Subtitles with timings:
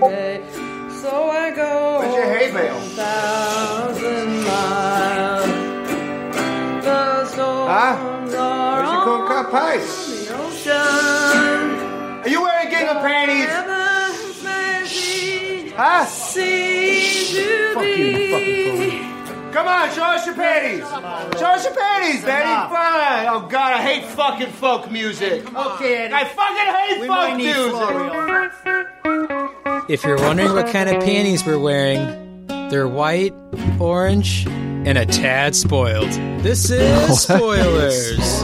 [0.00, 0.42] day.
[1.00, 2.80] So I go Where's your hay bale?
[2.80, 5.46] thousand miles.
[6.84, 8.38] The storms Huh?
[8.38, 10.26] are Where's your corn cob on pies?
[10.26, 12.22] the ocean.
[12.24, 13.46] Are you wearing gingham panties?
[13.46, 16.04] Heaven's fancy Huh?
[16.04, 16.44] Fuck you,
[17.42, 18.90] you fucking be.
[18.90, 19.52] fool.
[19.52, 20.80] Come on, show us your panties.
[21.38, 22.44] Show us your panties, Betty.
[22.74, 23.26] Fine.
[23.28, 25.46] Oh God, I hate fucking folk music.
[25.54, 27.72] Okay, I fucking hate we folk might need music.
[29.88, 33.32] If you're wondering what kind of panties we're wearing, they're white,
[33.78, 36.10] orange, and a tad spoiled.
[36.42, 38.42] This is spoilers.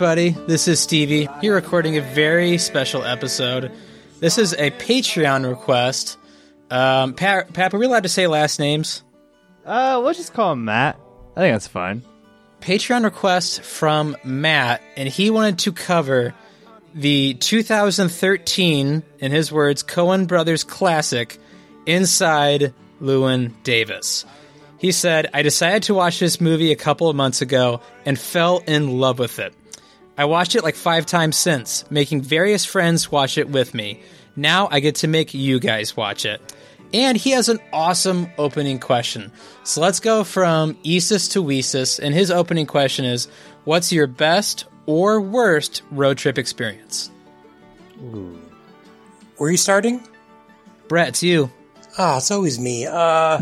[0.00, 0.30] Everybody.
[0.30, 1.28] This is Stevie.
[1.42, 3.70] Here recording a very special episode.
[4.18, 6.16] This is a Patreon request.
[6.70, 9.02] Um, Pat, Pap, are we allowed to say last names?
[9.62, 10.98] Uh, we'll just call him Matt.
[11.36, 12.02] I think that's fine.
[12.62, 16.34] Patreon request from Matt, and he wanted to cover
[16.94, 21.36] the 2013, in his words, Coen Brothers classic,
[21.84, 24.24] Inside Llewyn Davis.
[24.78, 28.62] He said, I decided to watch this movie a couple of months ago and fell
[28.66, 29.52] in love with it.
[30.20, 34.02] I watched it like five times since, making various friends watch it with me.
[34.36, 36.42] Now I get to make you guys watch it.
[36.92, 39.32] And he has an awesome opening question.
[39.64, 41.98] So let's go from Isis to Weesis.
[41.98, 43.28] And his opening question is
[43.64, 47.10] What's your best or worst road trip experience?
[48.02, 48.38] Ooh.
[49.38, 50.06] Were you starting?
[50.86, 51.50] Brett, it's you.
[51.96, 52.84] Ah, it's always me.
[52.84, 53.40] Uh,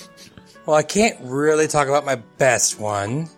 [0.66, 3.28] well, I can't really talk about my best one.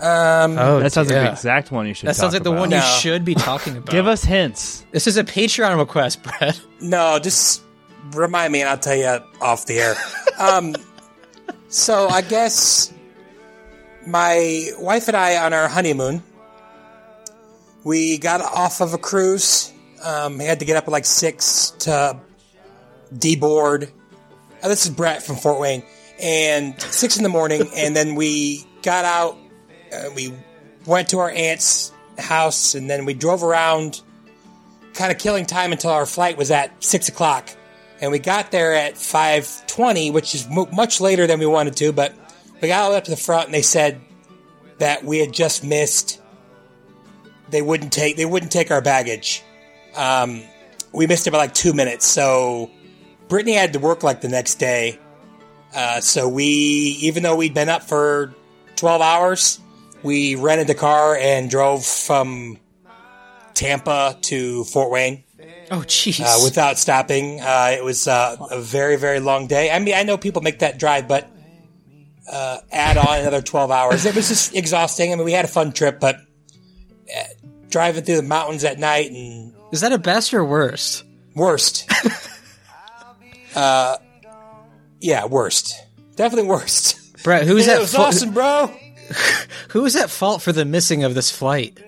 [0.00, 2.08] Um, Oh, that sounds like the exact one you should.
[2.08, 2.60] That sounds talk like the about.
[2.60, 3.90] one you should be talking about.
[3.90, 4.84] Give us hints.
[4.92, 6.60] This is a Patreon request, Brett.
[6.80, 7.62] no, just
[8.12, 9.94] remind me and I'll tell you off the air.
[10.38, 10.74] um,
[11.68, 12.92] so I guess
[14.06, 16.22] my wife and I on our honeymoon,
[17.84, 19.72] we got off of a cruise.
[20.02, 22.18] Um, we had to get up at like six to
[23.14, 23.90] deboard.
[24.62, 25.82] Oh, this is Brett from Fort Wayne,
[26.22, 29.36] and six in the morning, and then we got out.
[29.92, 30.32] Uh, we
[30.86, 34.00] went to our aunt's house, and then we drove around,
[34.94, 37.48] kind of killing time until our flight was at six o'clock,
[38.00, 41.76] and we got there at five twenty, which is mu much later than we wanted
[41.76, 41.92] to.
[41.92, 42.14] But
[42.60, 44.00] we got all the way up to the front, and they said
[44.78, 46.20] that we had just missed.
[47.50, 48.16] They wouldn't take.
[48.16, 49.42] They wouldn't take our baggage.
[49.96, 50.42] Um,
[50.92, 52.70] we missed it by like two minutes, so
[53.28, 54.98] Brittany had to work like the next day.
[55.74, 58.34] Uh, so we, even though we'd been up for
[58.74, 59.60] 12 hours,
[60.02, 62.58] we rented a car and drove from
[63.54, 65.24] Tampa to Fort Wayne
[65.70, 66.20] Oh, jeez.
[66.20, 67.40] uh, without stopping.
[67.40, 69.70] Uh, it was uh, a very, very long day.
[69.70, 71.28] I mean, I know people make that drive, but
[72.30, 74.04] uh, add on another 12 hours.
[74.06, 75.12] It was just exhausting.
[75.12, 77.22] I mean, we had a fun trip, but uh,
[77.68, 81.04] driving through the mountains at night and is that a best or worst?
[81.36, 81.88] worst.
[83.54, 83.96] uh,
[85.00, 85.74] yeah, worst.
[86.16, 87.22] Definitely worst.
[87.22, 87.76] Brett, who's that?
[87.76, 88.74] it was fa- awesome, bro.
[89.70, 91.78] who is at fault for the missing of this flight?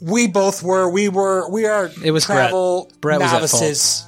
[0.00, 0.88] We both were.
[0.90, 1.48] We were.
[1.48, 1.90] We are.
[2.04, 2.50] It was Brett.
[2.50, 3.62] travel Brett was at fault.
[3.62, 4.04] novices.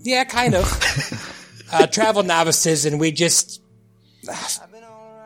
[0.00, 1.66] Yeah, kind of.
[1.72, 3.60] uh, travel novices, and we just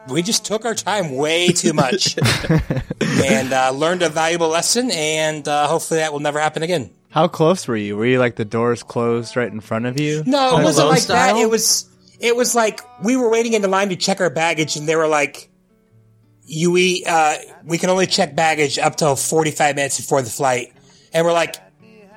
[0.08, 2.16] we just took our time way too much,
[3.00, 4.90] and uh, learned a valuable lesson.
[4.90, 6.90] And uh, hopefully, that will never happen again.
[7.10, 7.96] How close were you?
[7.96, 10.22] Were you like the doors closed right in front of you?
[10.26, 11.36] No, it wasn't Alone like that.
[11.36, 11.90] It was.
[12.18, 14.96] It was like we were waiting in the line to check our baggage, and they
[14.96, 15.50] were like,
[16.46, 20.30] "You we uh, we can only check baggage up till forty five minutes before the
[20.30, 20.72] flight,"
[21.12, 21.56] and we're like,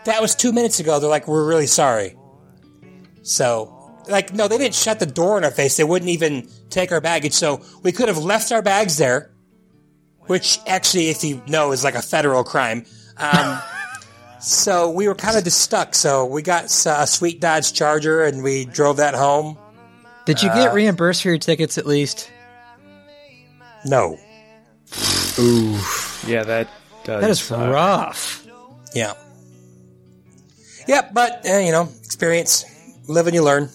[0.06, 2.16] "That was two minutes ago." They're like, "We're really sorry."
[3.22, 3.76] So,
[4.08, 5.78] like, no, they didn't shut the door in our face.
[5.78, 9.32] They wouldn't even take our baggage, so we could have left our bags there,
[10.22, 12.86] which actually, if you know, is like a federal crime.
[13.18, 13.60] Um,
[14.40, 15.94] so we were kind of just stuck.
[15.96, 19.58] So we got uh, a sweet Dodge Charger, and we drove that home.
[20.26, 22.32] Did you Uh, get reimbursed for your tickets at least?
[23.86, 24.18] No.
[25.40, 26.26] Oof.
[26.28, 26.68] Yeah, that
[27.04, 27.22] does.
[27.22, 27.72] That is suck.
[27.72, 28.46] rough.
[28.94, 29.14] Yeah.
[30.88, 32.66] Yeah, but uh, you know, experience.
[33.08, 33.70] Live and you learn.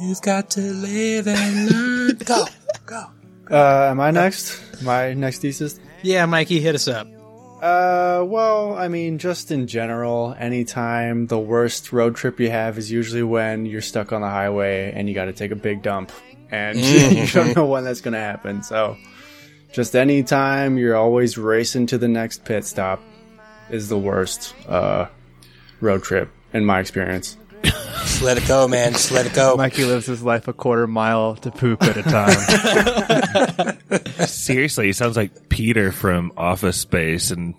[0.00, 2.16] You've got to live and learn.
[2.24, 2.44] Go,
[2.84, 3.06] go.
[3.50, 4.82] Uh, am I next?
[4.82, 5.80] My next thesis?
[6.02, 7.06] Yeah, Mikey, hit us up.
[7.62, 12.90] Uh, well, I mean, just in general, anytime the worst road trip you have is
[12.90, 16.12] usually when you're stuck on the highway and you got to take a big dump,
[16.50, 18.62] and you don't know when that's going to happen.
[18.62, 18.96] So,
[19.72, 23.02] just anytime you're always racing to the next pit stop
[23.70, 25.06] is the worst uh,
[25.80, 27.36] road trip in my experience.
[27.62, 28.92] Just let it go, man.
[28.92, 29.56] Just let it go.
[29.58, 33.76] Mikey lives his life a quarter mile to poop at a time.
[34.26, 37.54] Seriously, he sounds like Peter from Office Space, and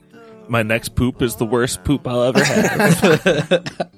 [0.48, 3.92] my next poop is the worst poop I'll ever have.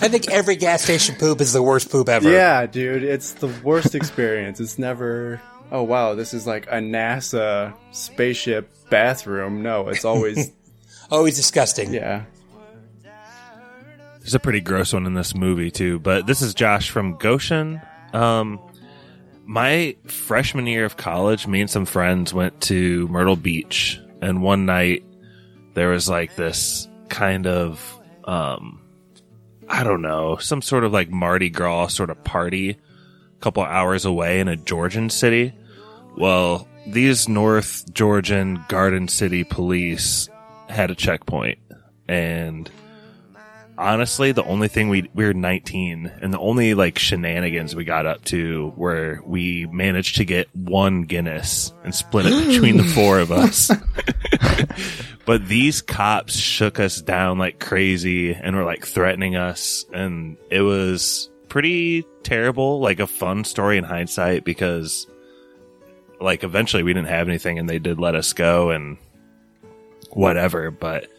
[0.00, 2.30] I think every gas station poop is the worst poop ever.
[2.30, 4.60] yeah, dude, it's the worst experience.
[4.60, 5.40] It's never.
[5.72, 9.62] Oh wow, this is like a NASA spaceship bathroom.
[9.62, 10.50] No, it's always
[11.10, 11.92] Always disgusting.
[11.92, 12.24] yeah.
[14.20, 17.80] There's a pretty gross one in this movie too, but this is Josh from Goshen.
[18.14, 18.58] Um,
[19.44, 24.64] my freshman year of college, me and some friends went to Myrtle Beach, and one
[24.64, 25.04] night
[25.74, 28.80] there was like this kind of, um,
[29.68, 34.04] I don't know, some sort of like Mardi Gras sort of party, a couple hours
[34.04, 35.54] away in a Georgian city.
[36.16, 40.28] Well, these North Georgian Garden City police
[40.68, 41.58] had a checkpoint,
[42.08, 42.70] and
[43.76, 48.06] honestly, the only thing we we were 19, and the only like shenanigans we got
[48.06, 53.18] up to were we managed to get one Guinness and split it between the four
[53.18, 53.70] of us.
[55.26, 60.62] but these cops shook us down like crazy and were like threatening us, and it
[60.62, 62.80] was pretty terrible.
[62.80, 65.06] Like a fun story in hindsight because.
[66.20, 68.96] Like eventually we didn't have anything and they did let us go and
[70.14, 71.10] whatever, but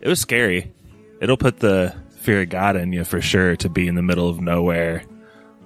[0.00, 0.72] it was scary.
[1.20, 4.28] It'll put the fear of God in you for sure to be in the middle
[4.28, 5.04] of nowhere,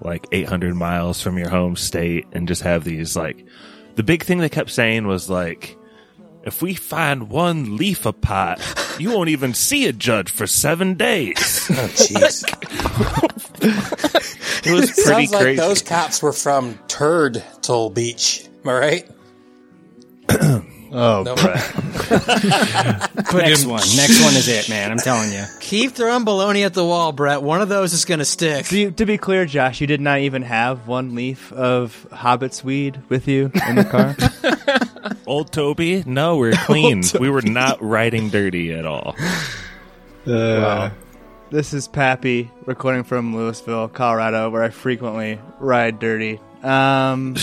[0.01, 3.47] like 800 miles from your home state, and just have these like.
[3.95, 5.79] The big thing they kept saying was like,
[6.47, 8.61] if we find one leaf a pot,
[8.99, 11.67] you won't even see a judge for seven days.
[11.69, 12.45] Oh, jeez.
[14.67, 15.57] It was pretty Sounds like crazy.
[15.61, 18.49] those cops were from Turtle Beach.
[18.65, 19.11] Am I right?
[20.93, 21.35] Oh, No.
[23.35, 23.83] Next one.
[23.97, 24.91] Next one is it, man.
[24.93, 25.45] I'm telling you.
[25.61, 27.43] Keep throwing baloney at the wall, Brett.
[27.43, 28.67] One of those is going to stick.
[28.67, 33.01] To, to be clear, Josh, you did not even have one leaf of Hobbit's weed
[33.09, 34.17] with you in the car.
[35.27, 36.03] Old Toby?
[36.07, 37.03] No, we're clean.
[37.19, 39.15] we were not riding dirty at all.
[40.27, 40.91] Wow.
[41.53, 46.41] This is Pappy recording from Louisville, Colorado, where I frequently ride dirty.
[46.65, 47.37] Um,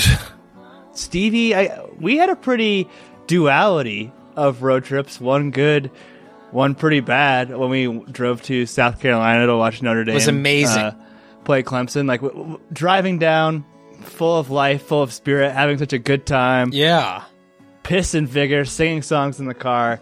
[0.92, 2.90] Stevie, I we had a pretty
[3.26, 5.22] duality of road trips.
[5.22, 5.92] One good,
[6.52, 7.56] one pretty bad.
[7.56, 10.82] When we drove to South Carolina to watch Notre Dame, was amazing.
[10.84, 10.96] uh,
[11.46, 12.06] play Clemson.
[12.06, 13.64] Like w- w- driving down,
[14.02, 17.24] full of life, full of spirit, having such a good time Yeah.
[17.84, 20.00] Piss and vigor, singing songs in the car,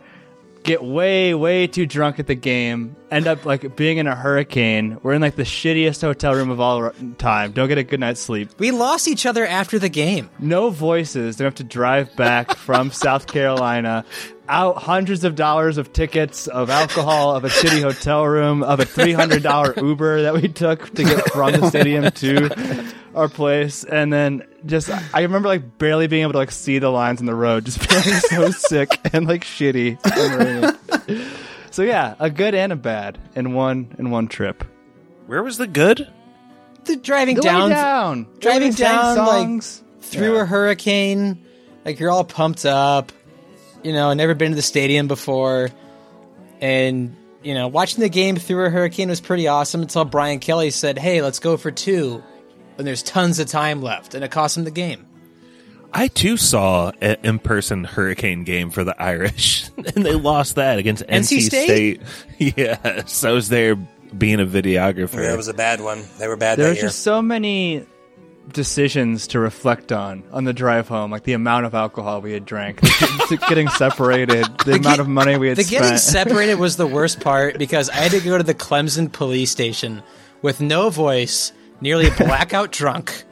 [0.63, 4.99] get way, way too drunk at the game, end up like being in a hurricane.
[5.01, 7.51] We're in like the shittiest hotel room of all time.
[7.51, 8.49] Don't get a good night's sleep.
[8.59, 10.29] We lost each other after the game.
[10.39, 11.37] No voices.
[11.37, 14.05] They have to drive back from South Carolina.
[14.47, 18.85] Out hundreds of dollars of tickets, of alcohol, of a shitty hotel room, of a
[18.85, 23.83] three hundred dollar Uber that we took to get from the stadium to our place,
[23.83, 27.25] and then just I remember like barely being able to like see the lines in
[27.25, 27.79] the road, just
[28.29, 29.97] feeling so sick and like shitty.
[30.05, 31.31] and.
[31.71, 34.65] So yeah, a good and a bad in one in one trip.
[35.27, 36.05] Where was the good?
[36.83, 39.17] The driving The way down, down, driving Sang down,
[39.55, 39.63] like,
[40.01, 40.41] through Yeah.
[40.41, 41.45] a hurricane.
[41.85, 43.13] Like you're all pumped up.
[43.83, 45.69] You know, never been to the stadium before.
[46.59, 50.69] And, you know, watching the game through a hurricane was pretty awesome until Brian Kelly
[50.71, 52.21] said, hey, let's go for two.
[52.81, 54.15] And there's tons of time left.
[54.15, 55.05] And it cost him the game.
[55.93, 61.05] I too saw an in-person hurricane game for the Irish, and they lost that against
[61.05, 62.01] NC, NC State?
[62.57, 65.17] yes, I was there being a videographer.
[65.17, 66.01] That was a bad one.
[66.17, 66.87] They were bad There that was year.
[66.87, 67.85] just so many
[68.53, 72.45] decisions to reflect on on the drive home, like the amount of alcohol we had
[72.45, 76.87] drank, the getting separated, the, amount of money we had The getting separated was the
[76.87, 80.03] worst part because I had to go to the Clemson police station
[80.41, 83.23] with no voice, nearly blackout drunk,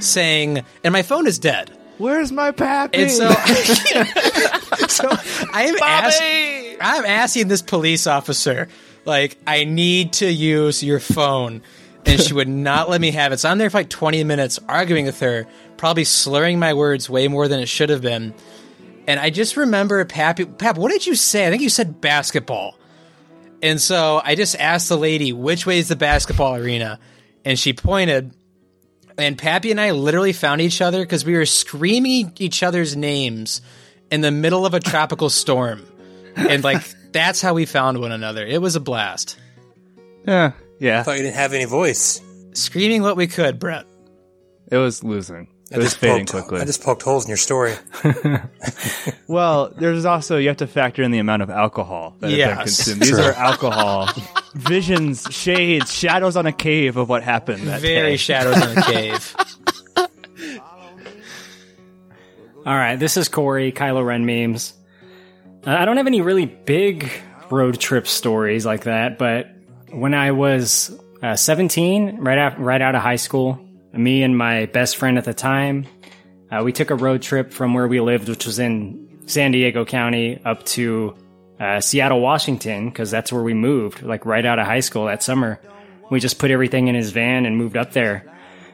[0.00, 1.76] saying, and my phone is dead.
[1.98, 3.02] Where's my pappy?
[3.02, 3.28] And so,
[4.88, 5.08] so
[5.52, 8.68] I am asking, I'm asking this police officer,
[9.04, 11.62] like, I need to use your phone.
[12.06, 13.40] And she would not let me have it.
[13.40, 15.46] So I'm there for like 20 minutes arguing with her,
[15.78, 18.34] probably slurring my words way more than it should have been.
[19.06, 21.46] And I just remember, Pappy, Pap, what did you say?
[21.46, 22.76] I think you said basketball.
[23.62, 26.98] And so I just asked the lady, which way is the basketball arena?
[27.44, 28.32] And she pointed.
[29.16, 33.60] And Pappy and I literally found each other because we were screaming each other's names
[34.10, 35.86] in the middle of a tropical storm.
[36.36, 36.82] And like,
[37.12, 38.44] that's how we found one another.
[38.44, 39.38] It was a blast.
[40.26, 41.00] Yeah, yeah.
[41.00, 42.20] I thought you didn't have any voice.
[42.54, 43.86] Screaming what we could, Brett.
[44.70, 45.48] It was losing.
[45.72, 46.60] I It was just fading poked, quickly.
[46.60, 47.74] I just poked holes in your story.
[49.26, 52.56] Well, there's also you have to factor in the amount of alcohol that has been
[52.58, 53.00] consumed.
[53.00, 54.08] These are alcohol
[54.54, 57.66] visions, shades, shadows on a cave of what happened.
[57.66, 58.16] That Very day.
[58.18, 59.34] shadows on a cave.
[62.66, 64.72] All right, this is Corey, Kylo Ren memes.
[65.66, 67.10] Uh, I don't have any really big
[67.50, 69.48] road trip stories like that, but
[69.90, 73.58] when I was uh, 17, right out right out of high school,
[73.96, 75.86] me and my best friend at the time,
[76.50, 79.84] uh, we took a road trip from where we lived, which was in San Diego
[79.84, 81.16] County, up to
[81.58, 85.22] uh, Seattle, Washington, because that's where we moved, like right out of high school that
[85.22, 85.60] summer.
[86.10, 88.30] We just put everything in his van and moved up there.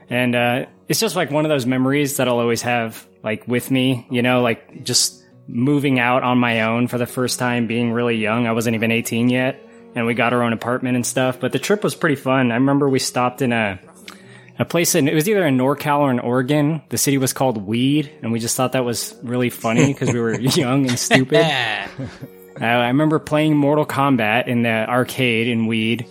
[0.09, 3.71] And uh, it's just like one of those memories that I'll always have like with
[3.71, 7.93] me, you know, like just moving out on my own for the first time, being
[7.93, 8.47] really young.
[8.47, 9.61] I wasn't even 18 yet,
[9.95, 11.39] and we got our own apartment and stuff.
[11.39, 12.51] But the trip was pretty fun.
[12.51, 13.79] I remember we stopped in a
[14.61, 16.83] a place in it was either in NorCal or in Oregon.
[16.91, 20.21] The city was called Weed, and we just thought that was really funny because we
[20.21, 21.45] were young and stupid.
[22.61, 26.07] Uh, I remember playing Mortal Kombat in the arcade in Weed,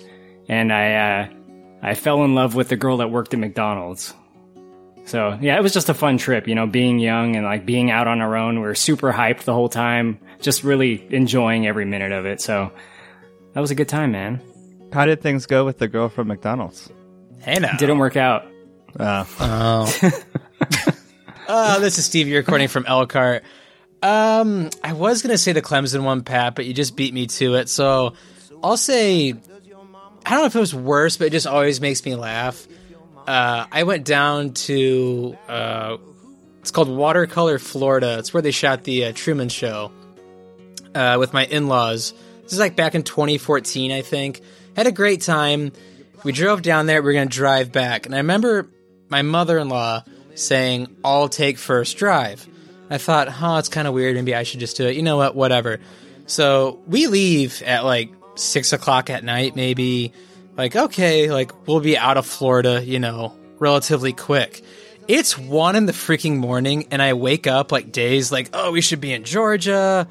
[0.47, 1.27] and I uh,
[1.83, 4.15] I fell in love with the girl that worked at McDonald's.
[5.05, 7.91] So yeah, it was just a fun trip, you know, being young and like being
[7.91, 8.55] out on our own.
[8.55, 12.41] We were super hyped the whole time, just really enjoying every minute of it.
[12.41, 12.71] So
[13.53, 14.41] that was a good time, man.
[14.91, 16.89] How did things go with the girl from McDonald's?
[17.41, 17.75] Hey now.
[17.77, 18.45] Didn't work out.
[18.99, 19.99] Uh, Oh.
[21.47, 22.27] oh, this is Steve.
[22.27, 23.43] You're recording from Elkhart.
[24.01, 27.55] Um, I was gonna say the Clemson one, Pat, but you just beat me to
[27.55, 27.69] it.
[27.69, 28.13] So
[28.63, 29.33] I'll say
[30.25, 32.67] I don't know if it was worse, but it just always makes me laugh.
[33.27, 35.97] Uh, I went down to uh,
[36.61, 38.17] it's called Watercolor, Florida.
[38.19, 39.91] It's where they shot the uh, Truman Show
[40.95, 42.13] uh, with my in-laws.
[42.43, 44.41] This is like back in 2014, I think.
[44.75, 45.71] Had a great time.
[46.23, 47.01] We drove down there.
[47.01, 48.69] We were going to drive back, and I remember
[49.07, 50.03] my mother-in-law
[50.35, 52.47] saying, "I'll take first drive."
[52.89, 54.15] I thought, "Huh, it's kind of weird.
[54.15, 55.35] Maybe I should just do it." You know what?
[55.35, 55.79] Whatever.
[56.25, 60.13] So we leave at like six o'clock at night, maybe.
[60.57, 64.61] Like, okay, like we'll be out of Florida, you know, relatively quick.
[65.07, 68.81] It's one in the freaking morning, and I wake up like days like, oh, we
[68.81, 70.07] should be in Georgia.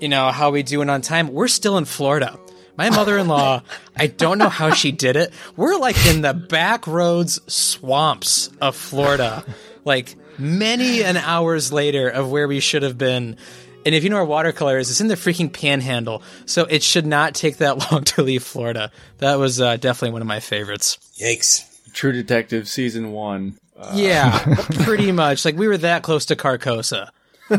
[0.00, 1.28] You know, how we doing on time?
[1.28, 2.38] We're still in Florida.
[2.80, 3.60] My mother in law,
[3.94, 5.34] I don't know how she did it.
[5.54, 9.44] We're like in the back roads swamps of Florida,
[9.84, 13.36] like many an hours later of where we should have been.
[13.84, 16.22] And if you know where watercolor is, it's in the freaking panhandle.
[16.46, 18.90] So it should not take that long to leave Florida.
[19.18, 20.96] That was uh, definitely one of my favorites.
[21.20, 21.92] Yikes.
[21.92, 23.58] True Detective season one.
[23.92, 25.44] Yeah, pretty much.
[25.44, 27.10] Like we were that close to Carcosa.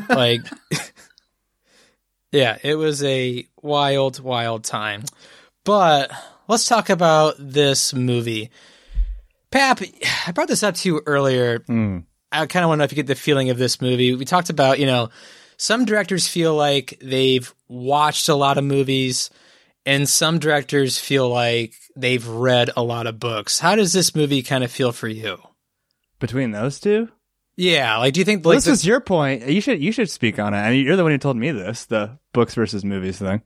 [0.09, 0.41] Like,
[2.31, 5.03] yeah, it was a wild, wild time.
[5.63, 6.11] But
[6.47, 8.49] let's talk about this movie.
[9.51, 9.81] Pap,
[10.25, 11.59] I brought this up to you earlier.
[11.59, 11.99] Hmm.
[12.31, 14.15] I kind of want to know if you get the feeling of this movie.
[14.15, 15.09] We talked about, you know,
[15.57, 19.29] some directors feel like they've watched a lot of movies,
[19.85, 23.59] and some directors feel like they've read a lot of books.
[23.59, 25.37] How does this movie kind of feel for you?
[26.21, 27.09] between those two,
[27.57, 29.47] Yeah, like do you think well, like this the- was your point.
[29.47, 30.57] You should you should speak on it.
[30.57, 33.41] I mean, you're the one who told me this, the books versus movies thing.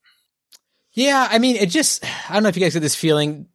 [0.93, 3.47] Yeah, I mean, it just, I don't know if you guys get this feeling.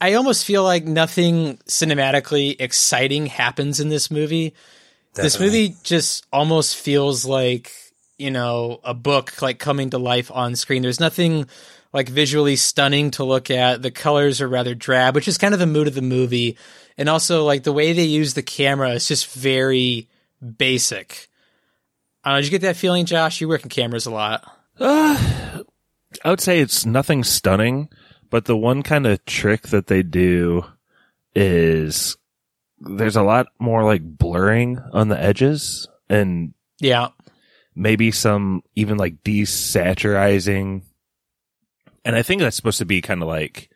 [0.00, 4.54] I almost feel like nothing cinematically exciting happens in this movie.
[5.14, 7.72] This movie just almost feels like,
[8.16, 10.82] you know, a book like coming to life on screen.
[10.82, 11.48] There's nothing
[11.92, 13.82] like visually stunning to look at.
[13.82, 16.56] The colors are rather drab, which is kind of the mood of the movie.
[16.98, 20.08] And also, like, the way they use the camera is just very
[20.58, 21.28] basic.
[22.22, 23.40] Uh, did you get that feeling, Josh?
[23.40, 24.44] You work in cameras a lot.
[24.78, 25.64] I
[26.24, 27.88] would say it's nothing stunning,
[28.28, 30.64] but the one kind of trick that they do
[31.34, 32.16] is
[32.78, 37.08] there's a lot more like blurring on the edges and Yeah.
[37.74, 40.82] maybe some even like desaturizing.
[42.04, 43.70] And I think that's supposed to be kind of like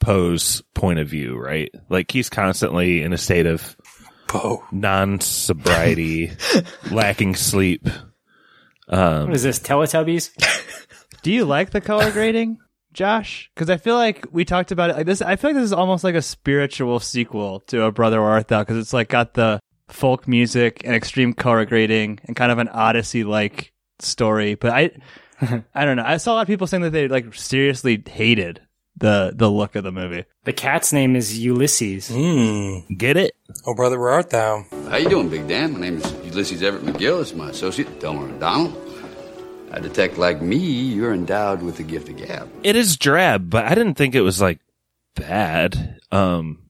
[0.00, 1.70] Poe's point of view, right?
[1.88, 3.76] Like he's constantly in a state of
[4.28, 4.62] Poe.
[4.72, 6.30] non sobriety,
[6.90, 7.88] lacking sleep.
[8.88, 10.30] Um, What is this, Teletubbies?
[11.22, 12.58] Do you like the color grading,
[12.92, 13.50] Josh?
[13.54, 15.22] Because I feel like we talked about it like this.
[15.22, 18.48] I feel like this is almost like a spiritual sequel to O Brother Where Art
[18.48, 19.58] Thou because it's like got the
[19.88, 24.54] folk music and extreme color grading and kind of an Odyssey like story.
[24.54, 24.90] But I,
[25.74, 26.04] I don't know.
[26.04, 28.60] I saw a lot of people saying that they like seriously hated
[28.96, 30.24] the the look of the movie.
[30.44, 32.10] The cat's name is Ulysses.
[32.10, 32.96] Mm.
[32.96, 33.36] Get it?
[33.66, 34.64] Oh, brother, where art thou?
[34.88, 35.74] How you doing, Big Dan?
[35.74, 37.18] My name is Ulysses Everett McGill.
[37.18, 38.82] This is my associate, Delmar O'Donnell.
[39.72, 42.48] I detect like me, you're endowed with the gift of gab.
[42.62, 44.60] It is drab, but I didn't think it was like
[45.14, 46.00] bad.
[46.12, 46.65] Um,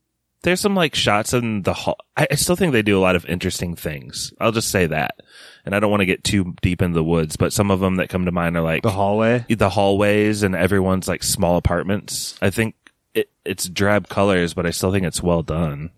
[0.46, 1.98] there's some like shots in the hall.
[2.16, 4.32] I, I still think they do a lot of interesting things.
[4.40, 5.16] I'll just say that.
[5.64, 7.96] And I don't want to get too deep in the woods, but some of them
[7.96, 9.44] that come to mind are like The hallway.
[9.48, 12.38] the hallways and everyone's like small apartments.
[12.40, 12.76] I think
[13.12, 15.90] it, it's drab colors, but I still think it's well done.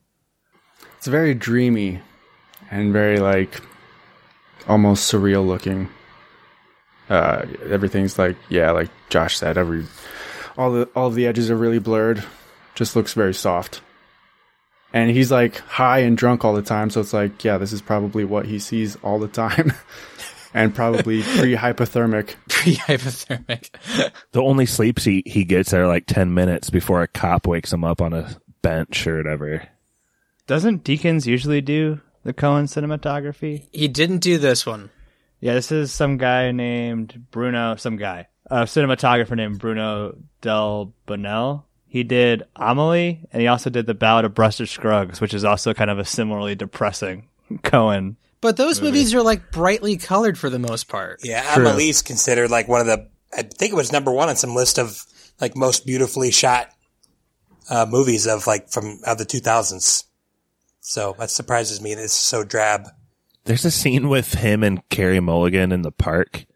[0.96, 2.00] It's very dreamy
[2.70, 3.60] and very like
[4.66, 5.90] almost surreal looking.
[7.10, 9.84] Uh, everything's like yeah, like Josh said, every
[10.56, 12.24] all the all the edges are really blurred.
[12.74, 13.82] Just looks very soft.
[14.92, 17.82] And he's like high and drunk all the time, so it's like yeah, this is
[17.82, 19.72] probably what he sees all the time.
[20.54, 22.34] and probably pre hypothermic.
[22.48, 23.70] Pre hypothermic.
[24.32, 27.84] The only sleeps he, he gets are like 10 minutes before a cop wakes him
[27.84, 29.68] up on a bench or whatever.
[30.46, 33.68] Doesn't Deakins usually do the Coen cinematography?
[33.72, 34.90] He didn't do this one.
[35.40, 41.64] Yeah, this is some guy named Bruno, some guy, a cinematographer named Bruno Del Bonel.
[41.88, 45.72] He did Amelie, and he also did The Ballad of Buster Scruggs, which is also
[45.72, 48.16] kind of a similarly depressing Coen.
[48.40, 51.20] But those movies are like brightly colored for the most part.
[51.24, 51.66] Yeah, True.
[51.66, 53.08] Amelie's considered like one of the.
[53.32, 55.02] I think it was number one on some list of
[55.40, 56.68] like most beautifully shot
[57.70, 60.04] uh, movies of like from of the 2000s.
[60.80, 62.88] So that surprises me that it's so drab.
[63.44, 66.44] There's a scene with him and Carey Mulligan in the park.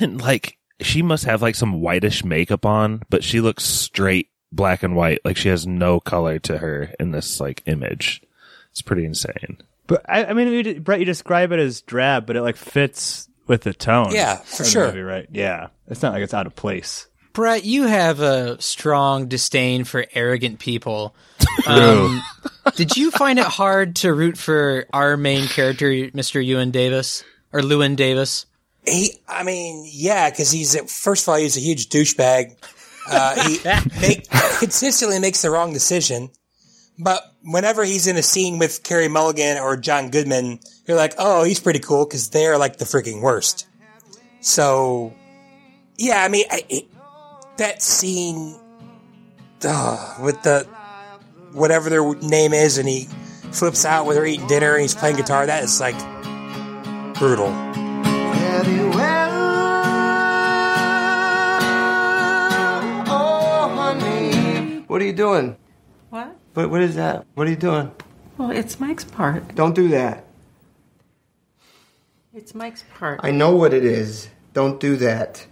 [0.00, 4.82] And like, she must have like some whitish makeup on, but she looks straight black
[4.82, 5.20] and white.
[5.24, 8.22] Like she has no color to her in this like image.
[8.70, 9.58] It's pretty insane.
[9.86, 13.28] But I, I mean, you, Brett, you describe it as drab, but it like fits
[13.46, 14.12] with the tone.
[14.12, 14.86] Yeah, for sure.
[14.86, 15.26] movie, right?
[15.30, 17.06] Yeah, it's not like it's out of place.
[17.34, 21.14] Brett, you have a strong disdain for arrogant people.
[21.66, 22.20] Um,
[22.74, 26.44] did you find it hard to root for our main character, Mr.
[26.44, 28.44] Ewan Davis or Llewyn Davis?
[28.84, 32.56] He, I mean, yeah, because he's first of all he's a huge douchebag.
[33.06, 33.58] Uh, he
[34.00, 36.30] make, consistently makes the wrong decision.
[36.98, 41.42] But whenever he's in a scene with Carey Mulligan or John Goodman, you're like, oh,
[41.44, 43.66] he's pretty cool because they're like the freaking worst.
[44.40, 45.12] So,
[45.96, 46.84] yeah, I mean, I, it,
[47.56, 48.56] that scene
[49.64, 50.68] uh, with the
[51.52, 53.08] whatever their name is, and he
[53.52, 55.46] flips out when they're eating dinner and he's playing guitar.
[55.46, 55.96] That is like
[57.14, 57.48] brutal.
[64.94, 65.56] What are you doing?
[66.10, 66.36] What?
[66.52, 67.26] What, what is that?
[67.34, 67.90] What are you doing?
[68.38, 69.52] Well, it's Mike's part.
[69.56, 70.24] Don't do that.
[72.32, 73.18] It's Mike's part.
[73.24, 74.28] I know what it is.
[74.52, 75.44] Don't do that.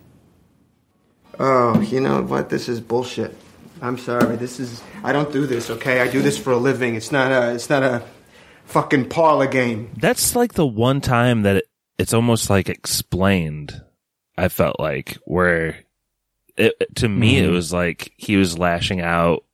[1.41, 2.51] Oh, you know what?
[2.51, 3.37] This is bullshit.
[3.81, 4.37] I'm sorry.
[4.37, 4.81] This is.
[5.03, 5.71] I don't do this.
[5.71, 6.95] Okay, I do this for a living.
[6.95, 7.53] It's not a.
[7.53, 8.05] It's not a
[8.67, 9.91] fucking parlor game.
[9.97, 11.65] That's like the one time that it,
[11.99, 13.83] it's almost like explained.
[14.39, 15.81] I felt like where
[16.57, 19.45] it to me it was like he was lashing out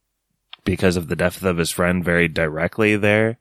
[0.68, 3.38] because of the death of his friend very directly there.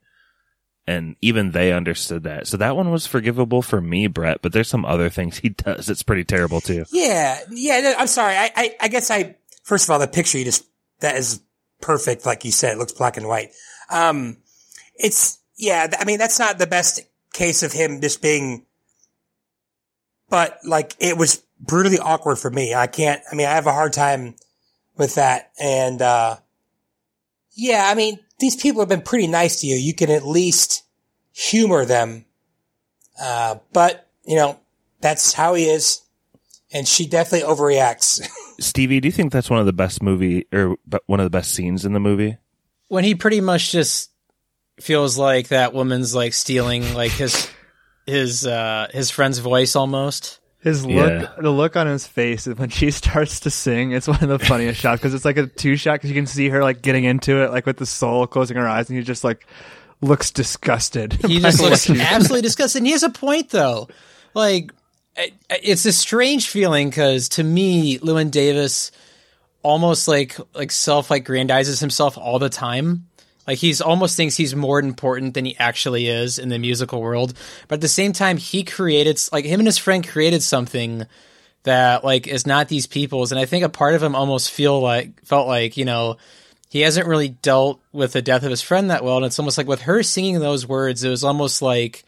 [0.90, 2.48] And even they understood that.
[2.48, 5.90] So that one was forgivable for me, Brett, but there's some other things he does.
[5.90, 6.86] It's pretty terrible too.
[6.92, 7.82] Yeah, yeah.
[7.82, 8.38] no, I'm sorry.
[8.38, 9.36] I, I, I guess I.
[9.64, 10.66] First of all, the picture you just
[11.02, 11.42] that is
[11.82, 12.74] perfect, like you said.
[12.74, 13.50] It looks black and white.
[13.92, 14.38] Um,
[14.96, 15.88] it's yeah.
[15.88, 17.02] th- I mean, that's not the best
[17.34, 18.66] case of him just being,
[20.30, 22.74] but like it was brutally awkward for me.
[22.74, 23.22] I can't.
[23.32, 24.36] I mean, I have a hard time
[24.96, 25.52] with that.
[25.60, 26.38] And uh,
[27.54, 29.76] yeah, I mean, these people have been pretty nice to you.
[29.76, 30.84] You can at least
[31.34, 32.26] humor them.
[33.22, 34.60] Uh, but you know,
[35.02, 36.02] that's how he is.
[36.74, 38.28] And she definitely overreacts.
[38.60, 41.54] Stevie, do you think that's one of the best movie or one of the best
[41.54, 42.38] scenes in the movie?
[42.90, 44.12] When he pretty much just
[44.80, 47.50] feels like that woman's like stealing like his
[48.06, 50.40] his uh his friend's voice almost.
[50.68, 51.32] His look, Yeah.
[51.40, 54.80] the look on his face when she starts to sing, it's one of the funniest
[54.82, 57.42] shots because it's like a two shot because you can see her like getting into
[57.44, 59.48] it, like with the soul closing her eyes, and he just like
[60.02, 61.14] looks disgusted.
[61.14, 62.80] He just looks absolutely disgusted.
[62.82, 63.88] And he has a point though.
[64.34, 64.72] Like
[65.18, 68.92] I- I- it's a strange feeling because to me, Llewyn Davis
[69.64, 73.08] almost like like self like grandizes himself all the time.
[73.48, 77.34] Like he's almost thinks he's more important than he actually is in the musical world.
[77.68, 81.06] But at the same time, he created like him and his friend created something
[81.64, 83.32] that like is not these people's.
[83.32, 86.18] And I think a part of him almost feel like felt like you know
[86.70, 89.18] he hasn't really dealt with the death of his friend that well.
[89.18, 92.04] And it's almost like with her singing those words, it was almost like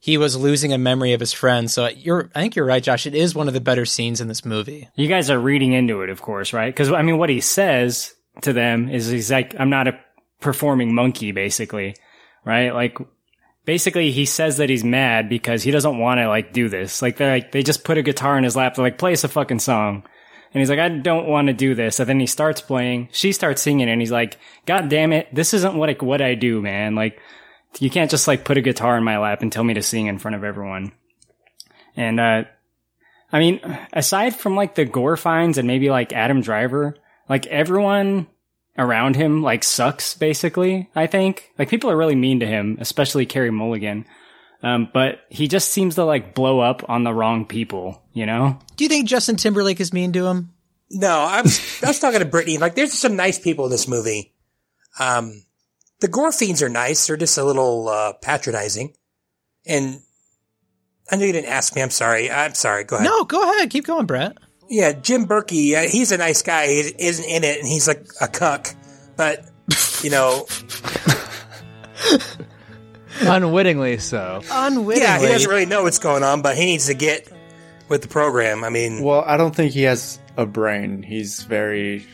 [0.00, 1.70] he was losing a memory of his friend.
[1.70, 3.06] So you're, I think you're right, Josh.
[3.06, 4.88] It is one of the better scenes in this movie.
[4.94, 6.72] You guys are reading into it, of course, right?
[6.72, 9.98] Because I mean, what he says to them is he's like, "I'm not a
[10.40, 11.96] performing monkey," basically,
[12.44, 12.74] right?
[12.74, 12.98] Like,
[13.64, 17.02] basically, he says that he's mad because he doesn't want to like do this.
[17.02, 18.74] Like, they like they just put a guitar in his lap.
[18.74, 20.04] They're like, "Play us a fucking song."
[20.54, 22.00] And he's like, I don't want to do this.
[22.00, 23.10] And then he starts playing.
[23.12, 26.36] She starts singing, and he's like, God damn it, this isn't what I, what I
[26.36, 26.94] do, man.
[26.94, 27.20] Like,
[27.78, 30.06] you can't just like put a guitar in my lap and tell me to sing
[30.06, 30.92] in front of everyone.
[31.96, 32.44] And uh,
[33.32, 33.60] I mean,
[33.92, 36.96] aside from like the Gorfeins and maybe like Adam Driver,
[37.28, 38.26] like everyone
[38.78, 40.88] around him like sucks basically.
[40.94, 44.06] I think like people are really mean to him, especially Carey Mulligan.
[44.62, 48.58] Um, but he just seems to like blow up on the wrong people, you know?
[48.76, 50.52] Do you think Justin Timberlake is mean to him?
[50.90, 52.58] No, I was I was talking to Brittany.
[52.58, 54.32] Like, there's some nice people in this movie.
[54.98, 55.44] Um,
[56.00, 57.06] the Gorfeins are nice.
[57.06, 58.94] They're just a little uh, patronizing.
[59.66, 60.00] And
[61.10, 61.82] I know you didn't ask me.
[61.82, 62.30] I'm sorry.
[62.30, 62.84] I'm sorry.
[62.84, 63.04] Go ahead.
[63.04, 63.70] No, go ahead.
[63.70, 64.38] Keep going, Brett.
[64.68, 65.74] Yeah, Jim Berkey.
[65.74, 66.66] Uh, he's a nice guy.
[66.66, 68.74] He isn't in it, and he's like a cuck.
[69.16, 69.44] But
[70.02, 70.46] you know,
[73.20, 74.42] Unwittingly so.
[74.50, 75.06] Unwittingly.
[75.06, 77.30] yeah, he doesn't really know what's going on, but he needs to get
[77.88, 78.64] with the program.
[78.64, 81.02] I mean, Well, I don't think he has a brain.
[81.02, 82.06] He's very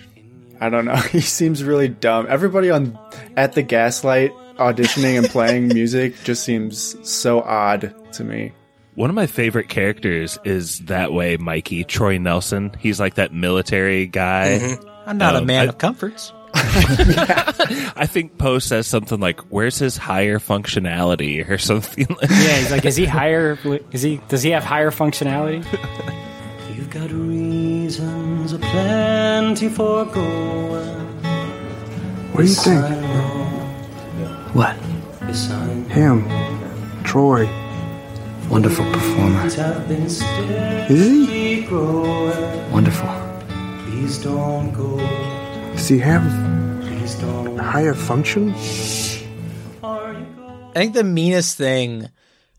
[0.61, 0.95] I don't know.
[1.11, 2.27] He seems really dumb.
[2.29, 2.99] Everybody on
[3.37, 8.53] at the Gaslight auditioning and playing music just seems so odd to me.
[8.95, 12.73] One of my favorite characters is that way Mikey Troy Nelson.
[12.79, 14.77] He's like that military guy.
[15.07, 16.33] I'm not a Um, man I- of comforts.
[16.57, 22.07] I think Poe says something like, "Where's his higher functionality?" or something.
[22.09, 23.59] Like Yeah, he's like, is he higher?
[23.91, 24.21] Is he?
[24.29, 25.65] Does he have higher functionality?
[26.77, 31.07] You've got reasons aplenty for going.
[32.33, 32.85] What do you think?
[34.55, 34.77] What?
[35.91, 36.29] Him,
[37.03, 37.47] Troy,
[38.49, 39.47] wonderful performer.
[39.47, 40.23] Is
[40.91, 41.67] Is he?
[42.71, 43.09] Wonderful.
[43.87, 44.99] Please don't go.
[45.73, 46.23] Does he have
[47.59, 48.55] higher function?
[49.83, 52.09] I think the meanest thing,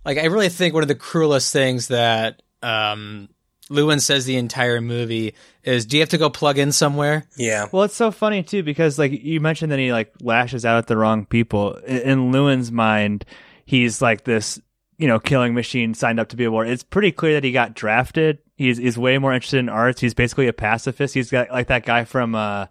[0.05, 3.29] like I really think one of the cruelest things that um,
[3.69, 7.67] Llewyn says the entire movie is, "Do you have to go plug in somewhere?" yeah.
[7.71, 10.87] Well, it's so funny too because like you mentioned that he like lashes out at
[10.87, 11.73] the wrong people.
[11.85, 13.25] In, in Llewyn's mind,
[13.65, 14.61] he's like this,
[14.97, 16.65] you know, killing machine signed up to be a war.
[16.65, 18.39] It's pretty clear that he got drafted.
[18.55, 19.99] He's he's way more interested in arts.
[20.01, 21.13] He's basically a pacifist.
[21.13, 22.67] He's got like that guy from uh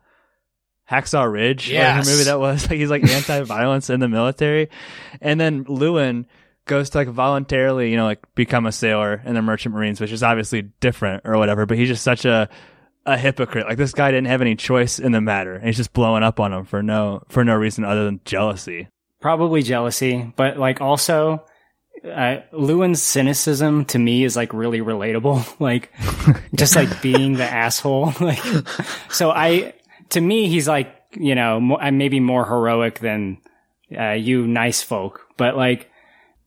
[0.90, 2.06] Hacksaw Ridge, whatever Yes.
[2.10, 2.62] movie that was.
[2.70, 4.68] Like he's like anti-violence in the military,
[5.20, 6.26] and then Llewyn
[6.66, 10.12] goes to like voluntarily, you know, like become a sailor in the Merchant Marines, which
[10.12, 11.66] is obviously different or whatever.
[11.66, 12.48] But he's just such a
[13.06, 13.66] a hypocrite.
[13.66, 16.40] Like this guy didn't have any choice in the matter, and he's just blowing up
[16.40, 18.88] on him for no for no reason other than jealousy.
[19.20, 21.44] Probably jealousy, but like also,
[22.04, 25.44] uh, Llewyn's cynicism to me is like really relatable.
[25.60, 25.90] Like,
[26.54, 28.12] just like being the asshole.
[28.20, 28.42] Like,
[29.10, 29.74] so I,
[30.10, 33.38] to me, he's like, you know, mo- uh, maybe more heroic than
[33.96, 35.90] uh, you nice folk, but like,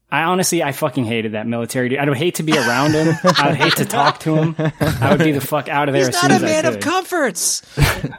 [0.10, 2.00] I honestly, I fucking hated that military dude.
[2.00, 3.14] I would hate to be around him.
[3.38, 4.56] I would hate to talk to him.
[4.58, 6.66] I would be the fuck out of there He's as not soon a as man
[6.66, 7.62] of comforts.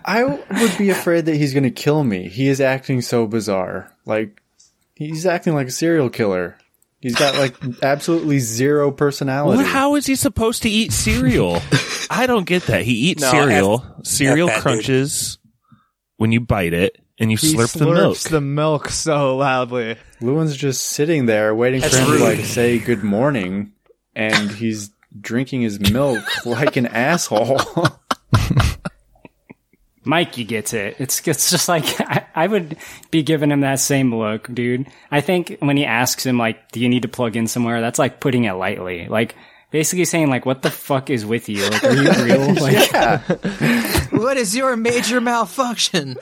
[0.05, 2.29] I would be afraid that he's going to kill me.
[2.29, 3.91] He is acting so bizarre.
[4.05, 4.43] Like
[4.97, 6.59] he's acting like a serial killer.
[7.01, 9.59] He's got like absolutely zero personality.
[9.59, 11.61] Well, how is he supposed to eat cereal?
[12.11, 12.83] I don't get that.
[12.83, 13.85] He eats No, cereal.
[14.01, 14.63] F- cereal F that dude.
[14.63, 15.39] crunches
[16.17, 18.19] when you bite it, and you He slurp the slurps milk.
[18.19, 19.97] the milk so loudly.
[20.21, 22.19] Llewyn's just sitting there waiting That's for him rude.
[22.19, 23.73] to like say good morning,
[24.17, 27.61] and he's drinking his milk like an asshole.
[30.09, 30.97] Mikey gets it.
[30.99, 32.79] It's it's just like I, I would
[33.11, 34.87] be giving him that same look, dude.
[35.11, 37.99] I think when he asks him like, "Do you need to plug in somewhere?" That's
[37.99, 39.37] like putting it lightly, like
[39.71, 41.69] basically saying like, "What the fuck is with you?
[41.69, 43.19] Like, are you real?" Like, yeah,
[44.11, 46.17] what is your major malfunction?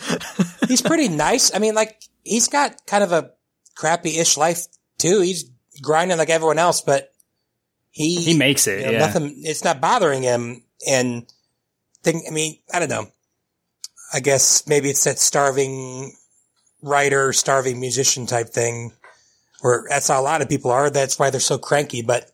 [0.66, 1.54] he's pretty nice.
[1.54, 3.30] I mean, like he's got kind of a
[3.76, 4.66] crappy-ish life
[4.98, 5.20] too.
[5.20, 5.48] He's
[5.80, 7.12] grinding like everyone else, but
[7.92, 8.80] he he makes it.
[8.80, 8.98] you know, yeah.
[8.98, 9.42] nothing.
[9.44, 10.64] It's not bothering him.
[10.88, 11.24] And
[12.02, 13.06] think, I mean, I don't know.
[14.16, 16.16] I guess maybe it's that starving
[16.80, 18.92] writer, starving musician type thing,
[19.60, 20.88] where that's how a lot of people are.
[20.88, 22.00] That's why they're so cranky.
[22.00, 22.30] But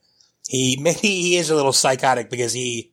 [0.47, 2.93] he maybe he is a little psychotic because he,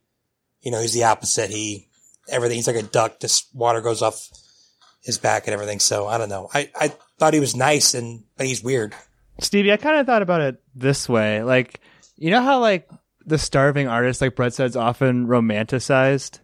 [0.62, 1.52] you know, he's the opposite.
[1.52, 1.88] He
[2.28, 2.56] everything.
[2.56, 3.20] He's like a duck.
[3.20, 4.28] Just water goes off
[5.04, 5.80] his back and everything.
[5.80, 6.50] So I don't know.
[6.52, 8.96] I I thought he was nice and but he's weird.
[9.40, 11.44] Stevie, I kind of thought about it this way.
[11.44, 11.80] Like,
[12.16, 12.90] you know how like
[13.24, 16.40] the starving artist, like Brett said, is often romanticized.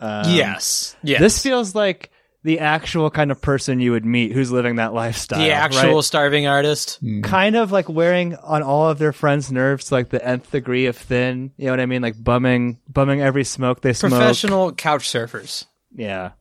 [0.00, 0.96] Um, yes.
[1.02, 1.20] Yes.
[1.20, 2.10] This feels like
[2.44, 5.38] the actual kind of person you would meet who's living that lifestyle.
[5.38, 6.04] the actual right?
[6.04, 7.00] starving artist.
[7.22, 10.96] kind of like wearing on all of their friends' nerves like the nth degree of
[10.96, 11.52] thin.
[11.56, 12.02] You know what I mean?
[12.02, 14.10] Like bumming, bumming every smoke they smoke.
[14.10, 15.64] Professional couch surfers.
[15.96, 16.32] Yeah,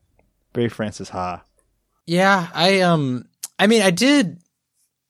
[0.53, 1.41] very Frances Ha.
[2.05, 3.25] Yeah, I um
[3.57, 4.39] I mean I did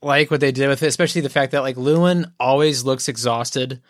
[0.03, 3.82] like what they did with it, especially the fact that like Llewyn always looks exhausted.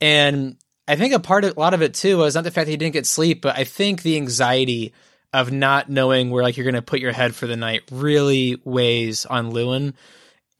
[0.00, 0.56] And
[0.92, 2.70] I think a part of a lot of it too was not the fact that
[2.70, 4.92] he didn't get sleep, but I think the anxiety
[5.32, 9.24] of not knowing where like you're gonna put your head for the night really weighs
[9.24, 9.94] on Llewyn.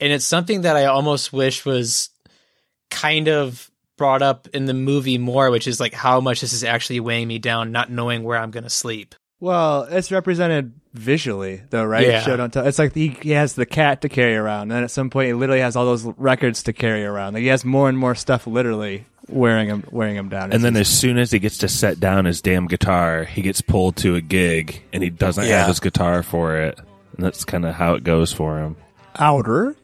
[0.00, 2.08] And it's something that I almost wish was
[2.90, 6.64] kind of brought up in the movie more, which is like how much this is
[6.64, 9.14] actually weighing me down, not knowing where I'm gonna sleep.
[9.38, 12.06] Well, it's represented visually, though, right?
[12.06, 12.22] Yeah.
[12.22, 12.66] Show don't tell.
[12.66, 15.26] It's like he, he has the cat to carry around, and then at some point
[15.26, 17.34] he literally has all those records to carry around.
[17.34, 20.52] Like he has more and more stuff literally wearing him wearing him down.
[20.52, 23.60] And then as soon as he gets to set down his damn guitar, he gets
[23.60, 25.58] pulled to a gig and he doesn't Yeah.
[25.60, 26.78] have his guitar for it.
[27.16, 28.76] And that's kind of how it goes for him.
[29.18, 29.76] outer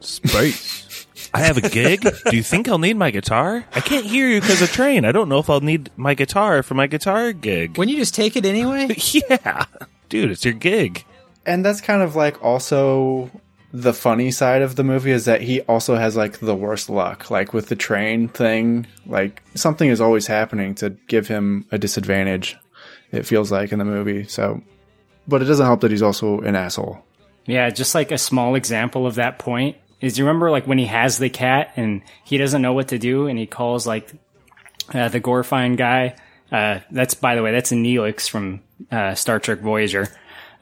[0.00, 1.06] space.
[1.34, 2.06] I have a gig.
[2.30, 3.64] Do you think I'll need my guitar?
[3.74, 5.04] I can't hear you because of train.
[5.04, 7.76] I don't know if I'll need my guitar for my guitar gig.
[7.76, 8.88] Wouldn't you just take it anyway?
[9.30, 9.64] yeah.
[10.08, 11.04] Dude, it's your gig.
[11.44, 13.30] And that's kind of like also
[13.72, 17.30] the funny side of the movie is that he also has like the worst luck.
[17.30, 22.56] Like with the train thing, like something is always happening to give him a disadvantage.
[23.12, 24.24] It feels like in the movie.
[24.24, 24.62] So,
[25.28, 27.04] but it doesn't help that he's also an asshole.
[27.46, 30.86] Yeah, just like a small example of that point is you remember like when he
[30.86, 34.12] has the cat and he doesn't know what to do and he calls like
[34.92, 36.16] uh, the Gorfein guy.
[36.50, 40.08] Uh, that's by the way, that's a Neelix from uh, Star Trek Voyager.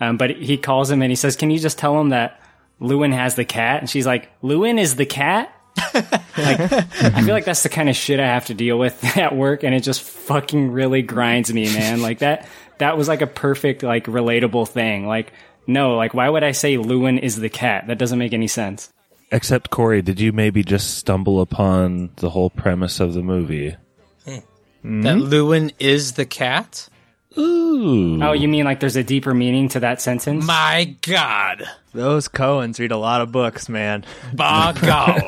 [0.01, 2.41] Um, but he calls him and he says, "Can you just tell him that
[2.81, 5.51] Llewyn has the cat?" And she's like, "Llewyn is the cat."
[5.95, 9.35] like, I feel like that's the kind of shit I have to deal with at
[9.35, 12.01] work, and it just fucking really grinds me, man.
[12.03, 15.07] Like that, that was like a perfect, like relatable thing.
[15.07, 15.33] Like,
[15.67, 17.87] no, like why would I say Llewyn is the cat?
[17.87, 18.93] That doesn't make any sense.
[19.33, 23.77] Except Corey, did you maybe just stumble upon the whole premise of the movie?
[24.25, 25.01] Hmm.
[25.03, 25.23] That hmm?
[25.23, 26.89] Llewyn is the cat?
[27.37, 28.23] Ooh.
[28.23, 30.45] Oh, you mean like there's a deeper meaning to that sentence?
[30.45, 31.65] My God.
[31.95, 34.05] Those Coens read a lot of books, man.
[34.35, 35.23] By God.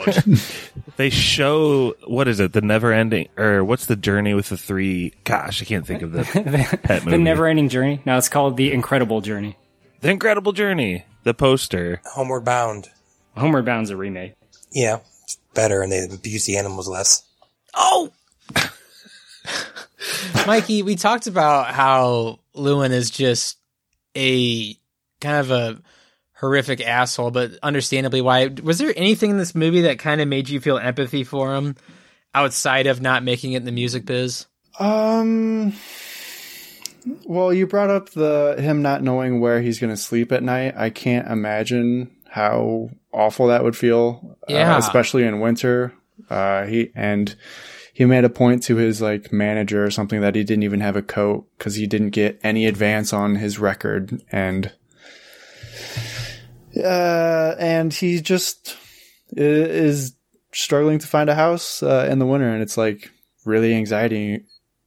[0.96, 2.52] They show what is it?
[2.52, 6.10] The never ending or what's the journey with the three gosh, I can't think of
[6.12, 6.24] the
[6.82, 7.16] pet movie.
[7.16, 8.00] the never-ending journey.
[8.04, 9.56] No, it's called the Incredible Journey.
[10.00, 11.04] The Incredible Journey.
[11.22, 12.00] The poster.
[12.04, 12.88] Homeward Bound.
[13.36, 14.34] Homeward Bound's a remake.
[14.72, 17.22] Yeah, it's better, and they abuse the animals less.
[17.74, 18.10] Oh!
[20.46, 23.58] Mikey, we talked about how Llewyn is just
[24.16, 24.74] a
[25.20, 25.78] kind of a
[26.38, 28.46] horrific asshole, but understandably why.
[28.62, 31.76] Was there anything in this movie that kind of made you feel empathy for him
[32.34, 34.46] outside of not making it in the music biz?
[34.78, 35.72] Um.
[37.24, 40.74] Well, you brought up the him not knowing where he's going to sleep at night.
[40.76, 44.36] I can't imagine how awful that would feel.
[44.42, 44.76] uh, Yeah.
[44.78, 45.92] especially in winter.
[46.28, 47.36] Uh, he and
[47.94, 50.96] he made a point to his like manager or something that he didn't even have
[50.96, 54.72] a coat because he didn't get any advance on his record and.
[56.76, 58.76] Uh, and he just
[59.36, 60.14] is
[60.52, 63.10] struggling to find a house uh, in the winter, and it's like
[63.44, 64.44] really anxiety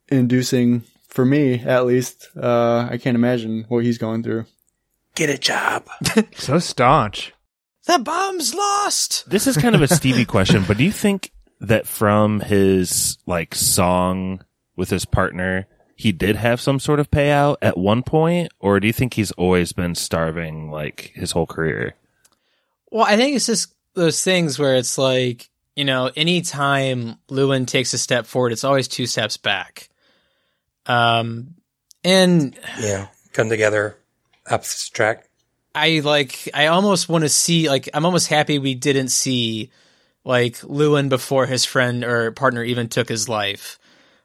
[0.09, 2.29] inducing for me, at least.
[2.35, 4.45] Uh, I can't imagine what he's going through.
[5.15, 5.87] Get a job.
[6.35, 7.33] So staunch.
[7.85, 9.29] The bomb's lost.
[9.29, 13.55] This is kind of a Stevie question, but do you think that from his like
[13.55, 14.43] song
[14.75, 15.67] with his partner,
[15.99, 19.31] he did have some sort of payout at one point, or do you think he's
[19.33, 21.93] always been starving like his whole career?
[22.89, 27.93] Well, I think it's just those things where it's like, you know, anytime Llewyn takes
[27.93, 29.89] a step forward, it's always two steps back.
[30.85, 31.55] Um,
[32.05, 33.97] and Yeah, come together,
[34.49, 35.27] abstract.
[35.75, 39.69] I like, I almost want to see, like, I'm almost happy we didn't see
[40.23, 43.79] like Llewyn before his friend or partner even took his life.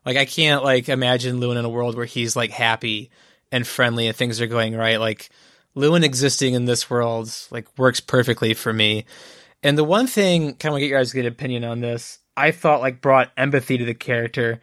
[0.04, 3.10] Like, I can't like imagine Llewyn in a world where he's like happy
[3.50, 5.00] and friendly and things are going right.
[5.00, 5.30] Like,
[5.76, 9.06] Llewyn existing in this world like works perfectly for me.
[9.62, 12.80] And the one thing, kind of get your guys' good opinion on this, I thought
[12.80, 14.60] like brought empathy to the character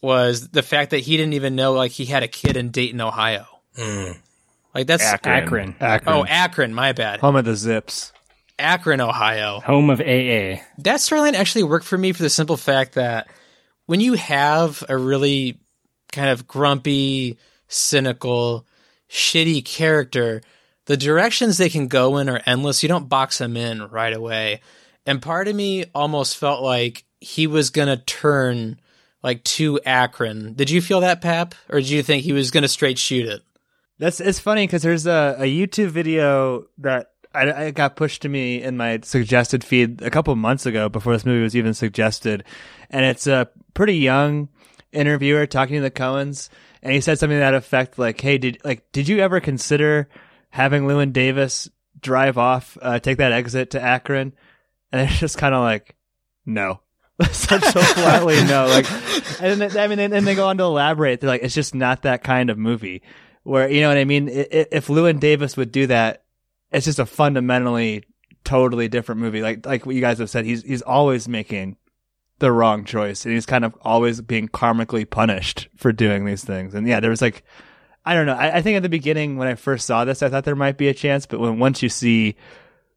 [0.00, 3.00] was the fact that he didn't even know like he had a kid in Dayton,
[3.00, 3.46] Ohio.
[3.76, 4.12] Hmm.
[4.74, 5.76] Like that's Akron.
[5.80, 6.14] Akron.
[6.14, 7.20] Oh, Akron, my bad.
[7.20, 8.12] Home of the Zips.
[8.58, 9.60] Akron, Ohio.
[9.60, 10.60] Home of AA.
[10.78, 13.28] That storyline actually worked for me for the simple fact that
[13.86, 15.60] when you have a really
[16.12, 18.66] kind of grumpy, cynical,
[19.10, 20.42] shitty character,
[20.86, 22.82] the directions they can go in are endless.
[22.82, 24.60] You don't box them in right away.
[25.06, 28.80] And part of me almost felt like he was going to turn
[29.22, 30.52] like to Akron.
[30.54, 31.54] Did you feel that, Pap?
[31.70, 33.42] Or did you think he was going to straight shoot it?
[33.98, 38.28] That's it's funny because there's a, a YouTube video that I, I got pushed to
[38.28, 42.44] me in my suggested feed a couple months ago before this movie was even suggested,
[42.90, 44.48] and it's a pretty young
[44.92, 46.48] interviewer talking to the Coens,
[46.82, 50.08] and he said something to that effect like, "Hey, did like did you ever consider
[50.50, 51.68] having Llewyn Davis
[52.00, 54.32] drive off, uh, take that exit to Akron?"
[54.92, 55.96] And it's just kind of like,
[56.46, 56.80] no.
[57.30, 58.66] Such so flatly no.
[58.66, 58.90] Like,
[59.40, 61.20] and then, I mean, and, they go on to elaborate.
[61.20, 63.02] They're like, it's just not that kind of movie.
[63.44, 64.28] Where you know what I mean?
[64.28, 66.24] I- i- If Llewyn Davis would do that,
[66.72, 68.02] it's just a fundamentally,
[68.42, 69.42] totally different movie.
[69.42, 71.76] Like like what you guys have said, he's he's always making
[72.44, 76.74] the wrong choice, and he's kind of always being karmically punished for doing these things.
[76.74, 77.42] And yeah, there was like,
[78.04, 78.34] I don't know.
[78.34, 80.76] I, I think at the beginning when I first saw this, I thought there might
[80.76, 82.36] be a chance, but when once you see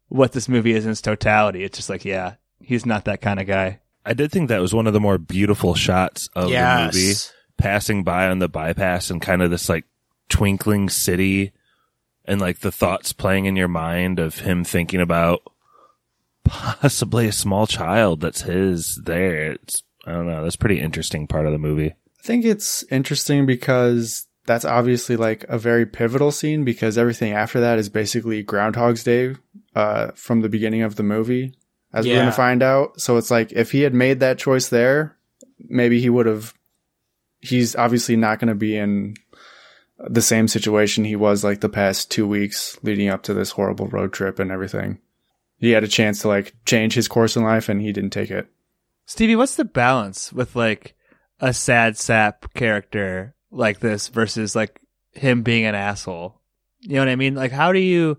[0.08, 3.40] what this movie is in its totality, it's just like, yeah, he's not that kind
[3.40, 3.80] of guy.
[4.04, 6.94] I did think that was one of the more beautiful shots of Yes.
[6.94, 7.14] the movie,
[7.56, 9.84] passing by on the bypass and kind of this like
[10.28, 11.52] twinkling city
[12.26, 15.40] and like the thoughts playing in your mind of him thinking about
[16.48, 19.52] possibly a small child that's his there.
[19.52, 20.42] It's, I don't know.
[20.42, 21.90] That's a pretty interesting part of the movie.
[21.90, 27.60] I think it's interesting because that's obviously like a very pivotal scene because everything after
[27.60, 29.36] that is basically Groundhog's Day
[29.74, 31.54] uh, from the beginning of the movie,
[31.92, 33.00] as we're going to find out.
[33.00, 35.16] So it's like if he had made that choice there,
[35.58, 36.54] maybe he would have.
[37.40, 39.14] He's obviously not going to be in
[39.98, 43.86] the same situation he was like the past two weeks leading up to this horrible
[43.88, 44.98] road trip and everything.
[45.58, 48.30] He had a chance to like change his course in life and he didn't take
[48.30, 48.48] it.
[49.06, 50.94] Stevie, what's the balance with like
[51.40, 54.80] a sad sap character like this versus like
[55.12, 56.40] him being an asshole?
[56.80, 57.34] You know what I mean?
[57.34, 58.18] Like, how do you?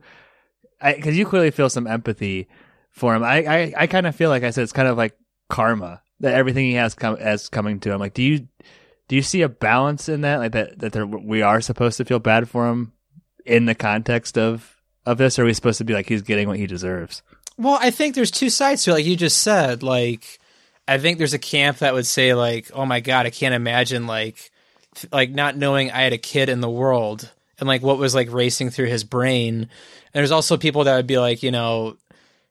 [0.82, 2.47] I, Because you clearly feel some empathy
[2.89, 3.23] for him.
[3.23, 5.15] I I, I kind of feel like I said it's kind of like
[5.47, 7.99] karma that everything he has come as coming to him.
[7.99, 8.47] Like, do you
[9.08, 10.38] do you see a balance in that?
[10.38, 12.93] Like that that we are supposed to feel bad for him
[13.45, 14.75] in the context of
[15.09, 17.23] of this, or are we supposed to be like he's getting what he deserves?
[17.57, 18.93] Well, I think there's two sides to it.
[18.93, 20.39] Like you just said, like
[20.87, 24.07] I think there's a camp that would say like, "Oh my god, I can't imagine
[24.07, 24.51] like
[25.11, 28.31] like not knowing I had a kid in the world and like what was like
[28.31, 29.69] racing through his brain." And
[30.13, 31.97] there's also people that would be like, you know,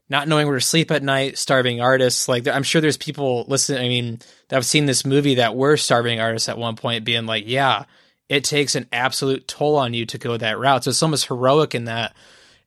[0.09, 2.29] not knowing where to sleep at night, starving artists.
[2.29, 3.85] Like I'm sure there's people listening.
[3.85, 4.19] I mean,
[4.49, 7.85] that have seen this movie that were starving artists at one point, being like, "Yeah,
[8.29, 11.75] it takes an absolute toll on you to go that route." So it's almost heroic
[11.75, 12.17] in that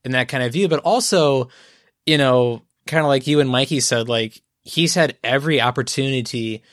[0.03, 1.49] in that kind of view, but also
[2.05, 6.63] you know, kind of like you and Mikey said, like he's had every opportunity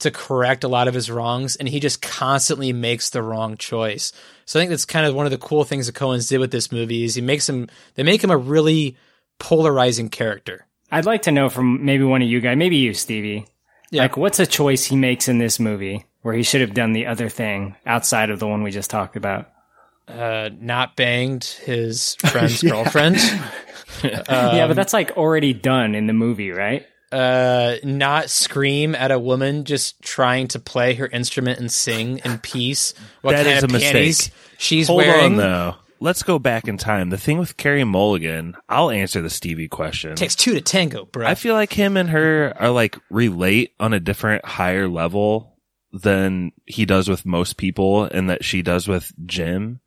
[0.00, 4.12] to correct a lot of his wrongs, and he just constantly makes the wrong choice.
[4.44, 6.50] So I think that's kind of one of the cool things that Coen's did with
[6.50, 8.96] this movie is he makes him they make him a really
[9.38, 10.66] polarizing character.
[10.90, 13.46] I'd like to know from maybe one of you guys, maybe you, Stevie.
[13.90, 14.02] Yeah.
[14.02, 17.06] Like, what's a choice he makes in this movie where he should have done the
[17.06, 19.50] other thing outside of the one we just talked about?
[20.06, 23.16] Uh, not banged his friend's girlfriend.
[24.02, 26.86] yeah, Um, but that's like already done in the movie, right?
[27.12, 32.38] uh not scream at a woman just trying to play her instrument and sing in
[32.38, 33.92] peace what That kind is of a mistake.
[33.92, 35.74] panties she's Hold wearing on though.
[36.00, 37.10] Let's go back in time.
[37.10, 40.16] The thing with Carey Mulligan, I'll answer the Stevie question.
[40.16, 43.92] takes two to tango bro I feel like him and her are like relate on
[43.92, 45.56] a different higher level
[45.92, 49.80] than he does with most people and that she does with Jim.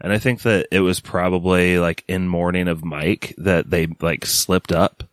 [0.00, 4.26] And I think that it was probably like in Mourning of Mike that they like
[4.26, 5.04] slipped up,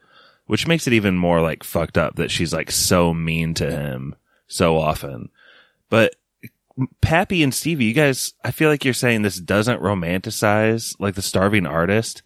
[0.46, 4.15] which makes it even more like fucked up that she's like so mean to him
[4.48, 5.30] so often.
[5.89, 6.15] But
[7.02, 11.22] Pappy and Stevie, you guys, I feel like you're saying this doesn't romanticize like the
[11.22, 12.24] starving artist.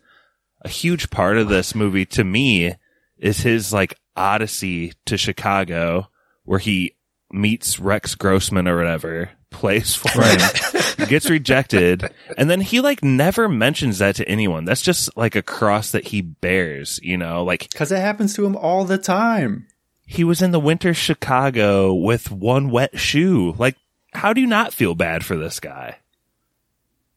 [0.61, 2.73] A huge part of this movie to me
[3.17, 6.09] is his like odyssey to Chicago
[6.43, 6.95] where he
[7.31, 13.47] meets Rex Grossman or whatever, plays for him, gets rejected, and then he like never
[13.49, 14.65] mentions that to anyone.
[14.65, 18.45] That's just like a cross that he bears, you know, like Because it happens to
[18.45, 19.67] him all the time.
[20.05, 23.53] he was in the winter Chicago with one wet shoe.
[23.57, 23.75] Like,
[24.13, 25.97] how do you not feel bad for this guy?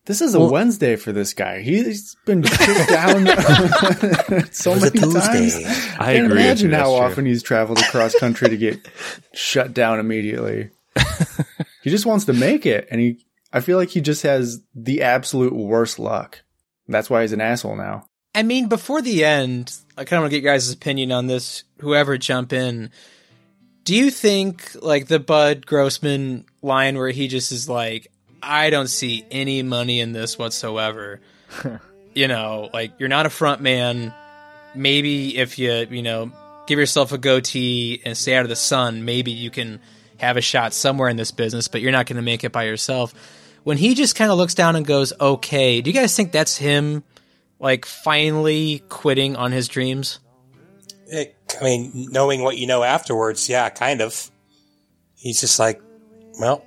[0.07, 1.61] This is a Wednesday for this guy.
[1.61, 3.27] He's been kicked down
[4.51, 4.95] so It was
[5.29, 5.57] many times.
[6.01, 6.95] I Can't agree imagine how true.
[6.95, 8.89] often he's traveled across country to get
[9.35, 10.71] shut down immediately.
[11.83, 13.27] he just wants to make it, and he.
[13.53, 16.43] I feel like he just has the absolute worst luck.
[16.87, 18.07] That's why he's an asshole now.
[18.35, 21.27] I mean, before the end, I kind of want to get your guys' opinion on
[21.27, 21.65] this.
[21.81, 22.91] Whoever jump in,
[23.85, 28.09] do you think like the Bud Grossman line where he just is like,
[28.43, 31.21] "I don't see any money in this whatsoever."
[32.15, 34.15] you know, like you're not a front man.
[34.75, 36.31] Maybe if you you know
[36.67, 39.81] give yourself a goatee and stay out of the sun, maybe you can
[40.21, 41.69] have a shot somewhere in this business.
[41.69, 43.15] But you're not going to make it by yourself.
[43.63, 46.57] when he just kind of looks down and goes, "Okay." Do you guys think that's
[46.57, 47.03] him,
[47.59, 50.19] like finally quitting on his dreams?
[51.07, 54.31] It, I mean, knowing what you know afterwards, yeah, kind of.
[55.17, 55.83] He's just like,
[56.39, 56.65] well,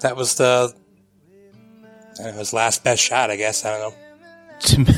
[0.00, 0.72] that was the
[2.24, 3.64] know, his last best shot, I guess.
[3.64, 3.96] I don't know.
[4.60, 4.94] to me,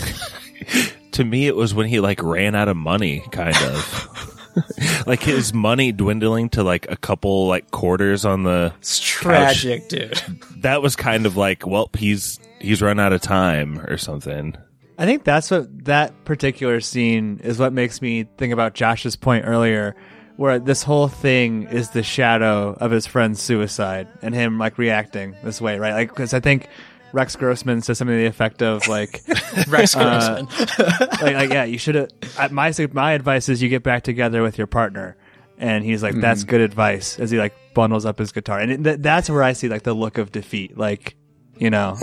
[1.12, 4.28] to me it was when he like ran out of money kind of
[5.06, 10.20] like his money dwindling to like a couple like quarters on the It's tragic, dude.
[10.58, 14.56] that was kind of like well he's he's run out of time or something
[14.98, 19.46] I think that's what that particular scene is what makes me think about Josh's point
[19.46, 19.96] earlier,
[20.36, 25.34] where this whole thing is the shadow of his friend's suicide and him like reacting
[25.42, 25.94] this way, right?
[25.94, 26.68] Like, because I think
[27.12, 29.22] Rex Grossman says something to the effect of like,
[29.68, 30.02] Rex uh,
[30.44, 30.68] Grossman.
[31.22, 32.52] like, like, yeah, you should have.
[32.52, 35.16] My my advice is you get back together with your partner,
[35.58, 36.48] and he's like, that's Mhm.
[36.48, 39.52] good advice as he like bundles up his guitar, and it, th- that's where I
[39.54, 41.16] see like the look of defeat, like,
[41.58, 41.96] you know,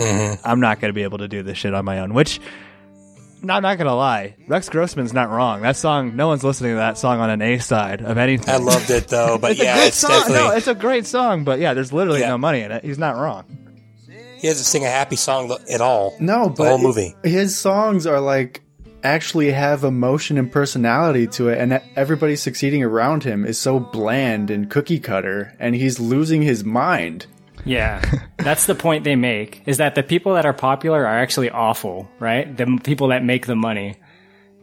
[0.44, 2.40] I'm not going to be able to do this shit on my own, which.
[3.40, 4.34] No, I'm not gonna lie.
[4.48, 5.62] Rex Grossman's not wrong.
[5.62, 8.52] That song, no one's listening to that song on an A side of anything.
[8.52, 10.10] I loved it though, but it's yeah, a good it's song.
[10.10, 12.82] definitely No, it's a great song, but yeah, there's literally no money in it.
[12.84, 13.44] He's not wrong.
[14.38, 16.16] He doesn't sing a happy song at all.
[16.20, 17.14] No, the but whole movie.
[17.22, 18.62] his songs are like
[19.02, 24.50] actually have emotion and personality to it, and everybody succeeding around him is so bland
[24.50, 27.26] and cookie cutter, and he's losing his mind.
[27.64, 28.02] Yeah,
[28.38, 32.08] that's the point they make is that the people that are popular are actually awful,
[32.18, 32.56] right?
[32.56, 33.96] The people that make the money.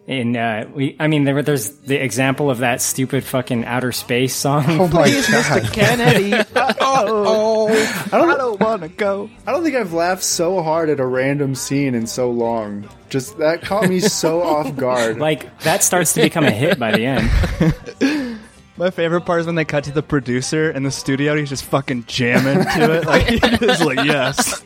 [0.07, 4.35] And uh, we, I mean, there, there's the example of that stupid fucking outer space
[4.35, 4.65] song.
[4.67, 6.31] Oh my god, Kennedy.
[6.55, 7.67] oh,
[8.11, 9.31] I don't, I don't want to go.
[9.47, 12.87] I don't think I've laughed so hard at a random scene in so long.
[13.09, 15.17] Just that caught me so off guard.
[15.17, 18.39] Like that starts to become a hit by the end.
[18.77, 21.35] My favorite part is when they cut to the producer in the studio.
[21.35, 23.05] He's just fucking jamming to it.
[23.05, 24.63] Like he's like, "Yes,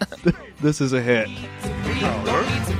[0.61, 2.78] this is a hit." Space.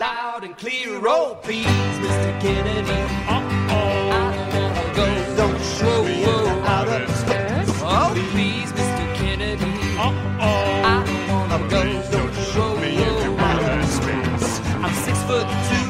[0.00, 0.98] Loud and clear?
[1.06, 2.30] Oh, please, Mr.
[2.34, 3.00] Oh, Kennedy.
[3.28, 4.10] Uh-oh.
[4.10, 5.36] I wanna go.
[5.36, 7.68] Don't show whoa, out of space.
[7.84, 9.14] Oh, please, Mr.
[9.16, 9.72] Kennedy.
[9.98, 10.40] Uh-oh.
[10.40, 11.82] I wanna go.
[12.10, 14.60] Don't show whoa, out of space.
[14.82, 15.88] I'm six foot two,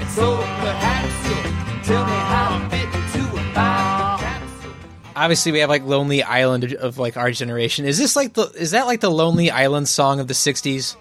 [0.00, 4.72] and so perhaps you'll tell me how to fit into a five capsule.
[5.16, 7.86] Obviously, we have like "Lonely Island" of, of like our generation.
[7.86, 8.44] Is this like the?
[8.54, 10.94] Is that like the "Lonely Island" song of the '60s?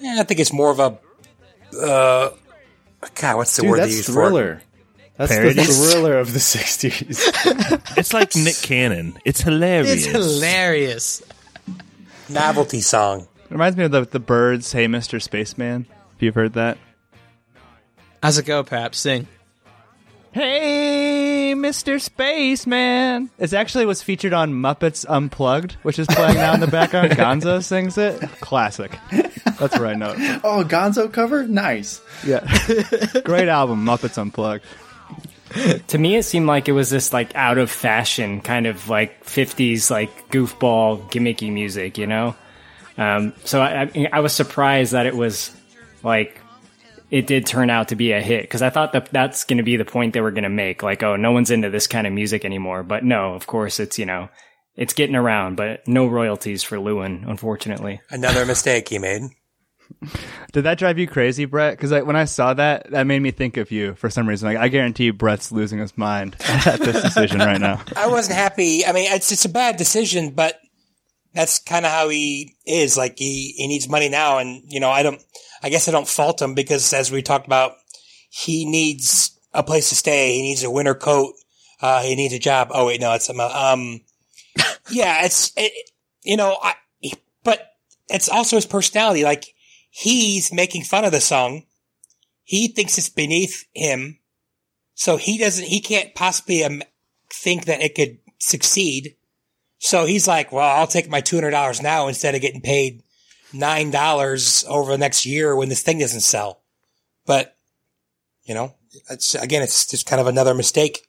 [0.00, 0.98] Yeah, I think it's more of a.
[1.78, 2.30] Uh,
[3.14, 4.62] God, what's the Dude, word they that's use thriller.
[5.16, 7.96] That's the thriller of the '60s.
[7.98, 11.22] it's like nick cannon it's hilarious It's hilarious.
[12.28, 13.26] Novelty song.
[13.44, 14.72] It reminds me of the the Byrds.
[14.72, 15.20] Hey, Mr.
[15.20, 15.86] Spaceman.
[16.16, 16.78] If you've heard that.
[18.22, 18.94] How's it go, Pap?
[18.94, 19.26] Sing.
[20.32, 22.00] Hey, Mr.
[22.00, 23.30] Spaceman.
[23.38, 27.10] It actually was featured on Muppets Unplugged, which is playing now in the background.
[27.16, 28.20] Gonzo sings it.
[28.40, 28.96] Classic.
[29.58, 30.14] That's where I know.
[30.16, 30.40] it.
[30.44, 32.00] oh, Gonzo cover, nice.
[32.24, 32.40] Yeah,
[33.24, 34.64] great album, Muppets Unplugged.
[35.88, 39.24] to me, it seemed like it was this like out of fashion kind of like
[39.24, 42.36] '50s like goofball gimmicky music, you know.
[42.96, 45.50] Um, so I, I, I was surprised that it was
[46.02, 46.40] like
[47.10, 49.62] it did turn out to be a hit because I thought that that's going to
[49.64, 50.82] be the point they were going to make.
[50.82, 52.82] Like, oh, no one's into this kind of music anymore.
[52.82, 54.28] But no, of course, it's you know,
[54.80, 58.00] it's getting around, but no royalties for Llewyn, unfortunately.
[58.08, 59.24] Another mistake he made.
[60.52, 61.76] Did that drive you crazy, Brett?
[61.76, 64.48] Because when I saw that, that made me think of you for some reason.
[64.48, 67.82] Like, I guarantee you Brett's losing his mind at this decision right now.
[67.94, 68.86] I wasn't happy.
[68.86, 70.58] I mean, it's it's a bad decision, but
[71.34, 72.96] that's kind of how he is.
[72.96, 75.22] Like he he needs money now, and you know, I don't.
[75.62, 77.72] I guess I don't fault him because, as we talked about,
[78.30, 80.36] he needs a place to stay.
[80.36, 81.34] He needs a winter coat.
[81.82, 82.68] Uh, he needs a job.
[82.70, 84.00] Oh wait, no, it's um, um
[84.90, 85.72] yeah, it's it,
[86.22, 86.74] you know, I
[87.42, 87.72] but
[88.08, 89.24] it's also his personality.
[89.24, 89.54] Like
[89.90, 91.64] he's making fun of the song.
[92.42, 94.18] He thinks it's beneath him.
[94.94, 96.82] So he doesn't, he can't possibly um,
[97.32, 99.16] think that it could succeed.
[99.78, 103.02] So he's like, well, I'll take my $200 now instead of getting paid
[103.54, 106.62] $9 over the next year when this thing doesn't sell.
[107.24, 107.56] But,
[108.44, 108.74] you know,
[109.08, 111.06] it's, again, it's just kind of another mistake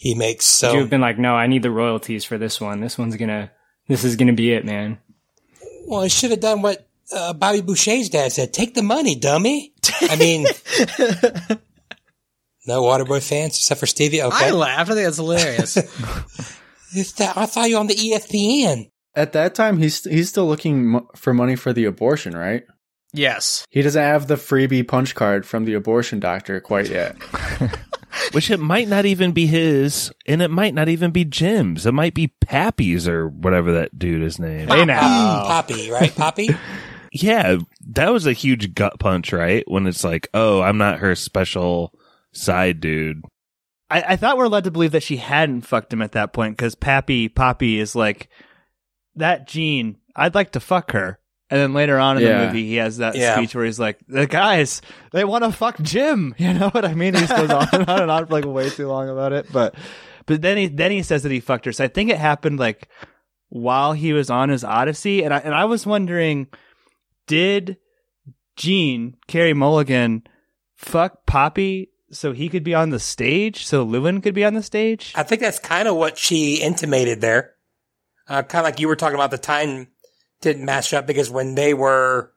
[0.00, 0.60] he makes.
[0.60, 2.80] Should you've been like, no, I need the royalties for this one.
[2.80, 3.50] This one's gonna,
[3.88, 4.98] this is gonna be it, man.
[5.88, 8.52] well, I should have done what uh, Bobby Boucher's dad said.
[8.52, 9.72] Take the money, dummy.
[10.02, 10.46] I mean,
[12.66, 14.22] no Waterboy fans except for Stevie.
[14.22, 14.46] Okay.
[14.46, 14.90] I laughed.
[14.90, 15.76] I think that's hilarious.
[16.90, 18.90] It's that- I saw you on the ESPN.
[19.14, 22.62] At that time, he's he's still looking mo- for money for the abortion, right?
[23.12, 23.66] yes.
[23.70, 27.16] He doesn't have the freebie punch card from the abortion doctor quite yet.
[28.32, 31.86] which it might not even be his, and it might not even be Jim's.
[31.86, 34.70] It might be Pappy's or whatever that dude is named.
[34.70, 35.44] Hey now.
[35.44, 36.14] Poppy, right?
[36.14, 36.48] Poppy.
[37.10, 37.56] Yeah,
[37.92, 39.64] that was a huge gut punch, right?
[39.66, 41.94] When it's like, oh, I'm not her special
[42.32, 43.24] side dude.
[43.90, 46.56] I, I thought we're led to believe that she hadn't fucked him at that point
[46.56, 48.28] because Pappy Poppy is like
[49.16, 49.96] that Jean.
[50.14, 51.18] I'd like to fuck her.
[51.50, 52.40] And then later on in Yeah.
[52.40, 53.36] the movie, he has that Yeah.
[53.36, 54.82] speech where he's like, "The guys,
[55.12, 57.14] they want to fuck Jim." You know what I mean?
[57.14, 59.46] He just goes on and on and on for like way too long about it.
[59.52, 59.74] But
[60.26, 61.72] but then he then he says that he fucked her.
[61.72, 62.88] So I think it happened like
[63.48, 66.48] while he was on his Odyssey, and I and I was wondering,
[67.26, 67.78] did
[68.56, 70.24] Jean Carey Mulligan
[70.76, 74.62] fuck Poppy so he could be on the stage, so Llewyn could be on the
[74.62, 75.12] stage?
[75.14, 77.54] I think that's kind of what she intimated there.
[78.28, 79.88] Uh, kind of like you were talking about the time
[80.40, 82.32] didn't match up because when they were,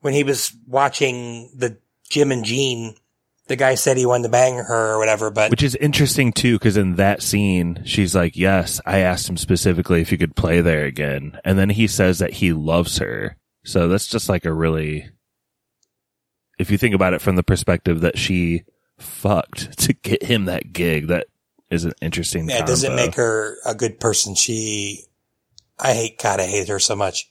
[0.00, 1.78] when he was watching the
[2.08, 2.94] Jim and Jean,
[3.48, 6.58] the guy said he wanted to bang her or whatever, but Which is interesting too,
[6.58, 10.60] because in that scene, she's like, yes, I asked him specifically if he could play
[10.60, 11.38] there again.
[11.44, 13.36] And then he says that he loves her.
[13.64, 15.08] So that's just like a really,
[16.58, 18.64] if you think about it from the perspective that she
[18.98, 21.26] fucked to get him that gig, that
[21.70, 24.34] is an interesting yeah, it doesn't make her a good person.
[24.34, 25.06] She,
[25.78, 27.28] I hate, God, I hate her so much.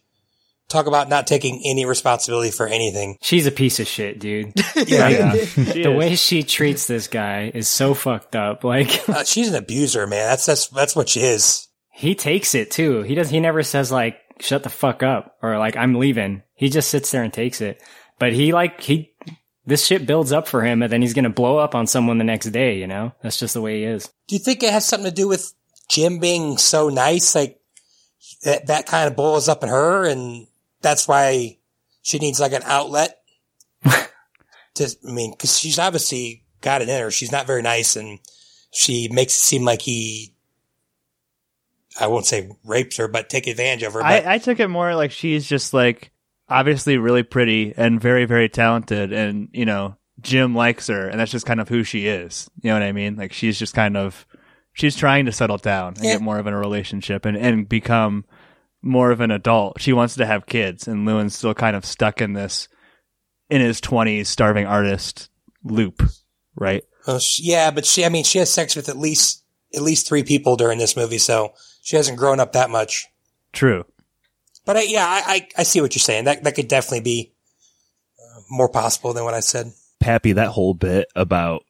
[0.70, 3.18] Talk about not taking any responsibility for anything.
[3.22, 4.54] She's a piece of shit, dude.
[4.88, 5.34] Yeah.
[5.34, 8.64] Like, She the way she treats this guy is so fucked up.
[8.72, 10.28] Like Uh, she's an abuser, man.
[10.30, 11.68] That's, that's, that's what she is.
[11.92, 13.02] he takes it too.
[13.04, 13.30] He does.
[13.30, 17.12] He never says like "shut the fuck up" or like "I'm leaving." He just sits
[17.12, 17.84] there and takes it.
[18.18, 19.14] But he like he
[19.66, 22.24] this shit builds up for him, and then he's gonna blow up on someone the
[22.24, 22.78] next day.
[22.80, 24.10] You know, that's just the way he is.
[24.30, 25.54] Do you think it has something to do with
[25.90, 27.36] Jim being so nice?
[27.36, 27.60] Like
[28.44, 30.48] that, that kind of boils up in her and
[30.82, 31.58] that's why
[32.02, 33.20] she needs like an outlet.
[34.76, 37.12] to, I mean, cause she's obviously got it in her.
[37.12, 38.20] She's not very nice and
[38.72, 40.34] she makes it seem like he,
[42.00, 44.02] I won't say rapes her, but take advantage of her.
[44.02, 46.12] But I, I took it more like she's just like
[46.50, 51.32] obviously really pretty and very very talented, and you know Jim likes her, and that's
[51.32, 52.50] just kind of who she is.
[52.62, 53.16] You know what I mean?
[53.16, 54.26] Like she's just kind of
[54.74, 56.14] she's trying to settle down and Yeah.
[56.14, 58.26] get more of in a relationship and and become
[58.82, 59.80] more of an adult.
[59.80, 62.68] She wants to have kids, and Llewyn's still kind of stuck in this
[63.50, 65.30] in his twenties starving artist
[65.64, 66.02] loop,
[66.56, 66.84] right?
[67.06, 69.44] Well, she, yeah, but she, I mean, she has sex with at least,
[69.76, 73.08] at least three people during this movie, so she hasn't grown up that much.
[73.54, 73.86] True.
[74.66, 76.26] But I, yeah, I, I, I see what you're saying.
[76.26, 77.34] That, that could definitely be
[78.20, 79.72] uh, more possible than what I said.
[80.00, 81.64] Pappy, that whole bit about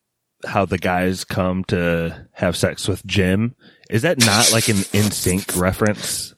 [0.46, 3.56] how the guys come to have sex with Jim,
[3.90, 6.34] is that not like an NSYNC reference?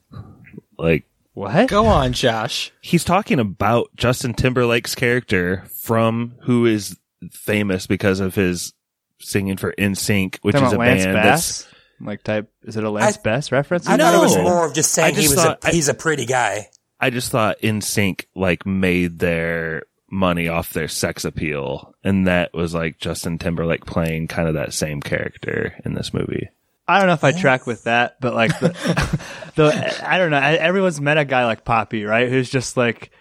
[0.78, 1.70] Like, What?
[1.70, 2.72] Go on, Josh.
[2.82, 6.98] he's talking about Justin Timberlake's character from who is
[7.32, 8.74] famous because of his
[9.20, 11.68] singing for NSYNC, which Talking is a about Lance band that's Bass?
[12.02, 13.88] Like type is it a Lance I- Bass reference?
[13.88, 14.44] I thought it was No.
[14.44, 16.68] more of just saying I just he was thought- a, I- he's a pretty guy.
[17.00, 19.84] I just thought NSYNC like made their
[20.14, 24.74] money off their sex appeal, and that was like Justin Timberlake playing kind of that
[24.74, 26.50] same character in this movie.
[26.88, 28.70] I don't know if I track with that, but like the,
[29.56, 30.38] the I don't know.
[30.40, 32.30] Everyone's met a guy like Poppy, right?
[32.30, 33.12] Who's just like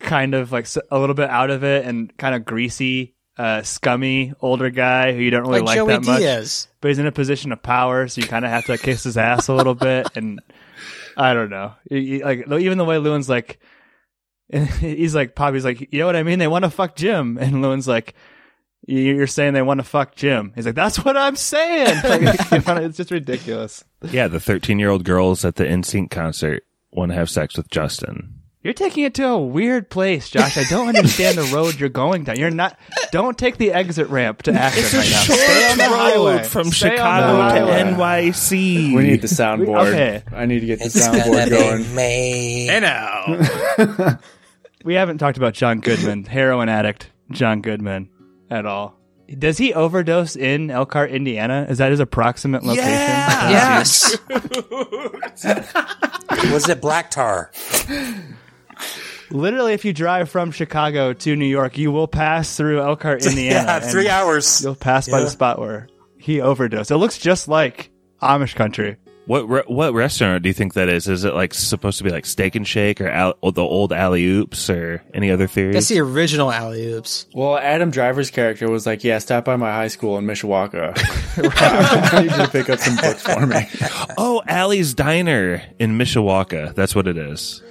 [0.00, 4.32] kind of like a little bit out of it and kind of greasy, uh, scummy
[4.40, 6.18] older guy who you don't really Like, like, Joey that much.
[6.18, 6.68] Diaz.
[6.80, 9.04] But he's in a position of power, so you kind of have to like, kiss
[9.04, 10.08] his ass a little bit.
[10.16, 10.40] And
[11.16, 13.60] I don't know, You- you- like even the way Llewyn's like,
[14.80, 16.38] he's like Poppy's like, you know what I mean?
[16.38, 18.14] They want to fuck Jim, and Llewyn's like.
[18.86, 20.52] "You- You're saying they want to fuck Jim.
[20.54, 22.00] He's like, that's what I'm saying.
[22.04, 22.22] Like,
[22.52, 23.84] you know, it's just ridiculous.
[24.02, 27.68] Yeah, the 13 year old girls at the NSYNC concert want to have sex with
[27.70, 28.34] Justin.
[28.62, 30.56] You're taking it to a weird place, Josh.
[30.58, 32.36] I don't understand the road you're going down.
[32.38, 32.78] You're not.
[33.12, 35.22] Don't take the exit ramp to Akron right now.
[35.22, 37.72] Stay on the highway from Stay Chicago to.
[37.72, 38.94] NYC.
[38.94, 39.88] We need the soundboard.
[39.88, 40.22] Okay.
[40.32, 41.82] I need to get the It's gonna soundboard going.
[41.84, 42.66] be me.
[42.66, 44.18] Hey now.
[44.84, 48.10] We haven't talked about John Goodman, heroin addict John Goodman,
[48.50, 48.96] at all.
[49.38, 51.66] Does he overdose in Elkhart, Indiana?
[51.68, 52.88] Is that his approximate location?
[52.90, 53.50] Yeah.
[53.50, 54.16] Yes.
[56.52, 57.50] Was it Black Tar?
[59.30, 63.64] Literally, if you drive from Chicago to New York, you will pass through Elkhart, Indiana.
[63.66, 64.62] yeah, three hours.
[64.62, 65.24] You'll pass by Yeah.
[65.24, 66.90] the spot where he overdosed.
[66.90, 67.90] It looks just like
[68.22, 68.96] Amish country.
[69.28, 71.06] What re- what restaurant do you think that is?
[71.06, 73.92] Is it like supposed to be like Steak and Shake or al- or the old
[73.92, 75.74] Alley Oops or any other theories?
[75.74, 77.26] That's the original alley oops.
[77.34, 80.94] Well, Adam Driver's character was like, "Yeah, stop by my high school in Mishawaka.
[82.16, 83.68] I need you to pick up some books for me."
[84.16, 86.74] oh, Alley's Diner in Mishawaka.
[86.74, 87.62] That's what it is.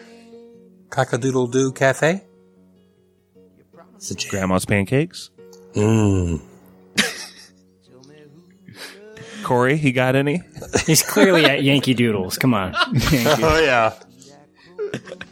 [0.89, 2.23] Cockadoodle Doo Cafe?
[3.95, 4.29] It's a.
[4.29, 5.31] Grandma's Pancakes.
[5.73, 6.39] Mm.
[9.47, 10.41] Corey, he got any?
[10.85, 12.37] He's clearly at Yankee Doodles.
[12.37, 12.75] Come on.
[13.39, 13.93] Oh yeah.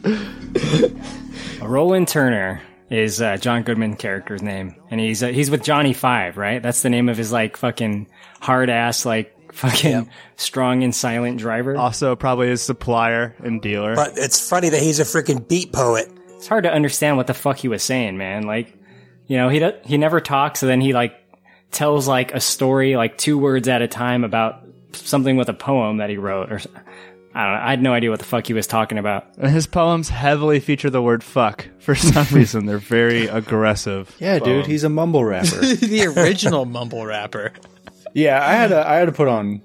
[1.62, 6.36] Roland Turner is uh, John Goodman character's name, and he's uh, he's with Johnny Five,
[6.36, 6.62] right?
[6.62, 8.06] That's the name of his like fucking
[8.40, 11.76] hard ass like fucking strong and silent driver.
[11.76, 13.94] Also, probably his supplier and dealer.
[13.94, 16.10] But it's funny that he's a freaking beat poet.
[16.36, 18.44] It's hard to understand what the fuck he was saying, man.
[18.44, 18.74] Like,
[19.26, 21.14] you know, he do- he never talks, and then he like
[21.72, 24.62] tells like a story, like two words at a time about
[24.92, 26.66] something with a poem that he wrote, or s-
[27.34, 27.60] I don't know.
[27.66, 29.36] I had no idea what the fuck he was talking about.
[29.36, 32.64] His poems heavily feature the word fuck for some reason.
[32.64, 34.14] They're very aggressive.
[34.18, 35.48] Yeah, dude, he's a mumble rapper.
[35.60, 37.52] the original mumble rapper.
[38.14, 39.60] yeah, I had to I had to put on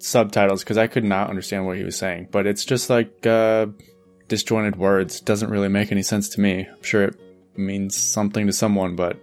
[0.00, 2.28] subtitles because I could not understand what he was saying.
[2.30, 3.68] But it's just like uh,
[4.28, 5.20] disjointed words.
[5.20, 6.66] Doesn't really make any sense to me.
[6.70, 7.16] I'm sure it
[7.56, 9.16] means something to someone, but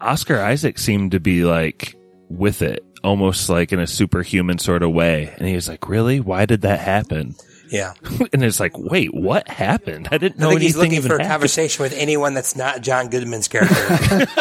[0.00, 1.96] Oscar Isaac seemed to be like
[2.28, 5.34] with it, almost like in a superhuman sort of way.
[5.38, 6.20] And he was like, "Really?
[6.20, 7.34] Why did that happen?"
[7.70, 7.94] Yeah.
[8.32, 10.08] and it's like, "Wait, what happened?
[10.10, 11.92] I didn't know I know think he's anything looking even for a happened." conversation with
[11.92, 14.26] anyone that's not John Goodman's character.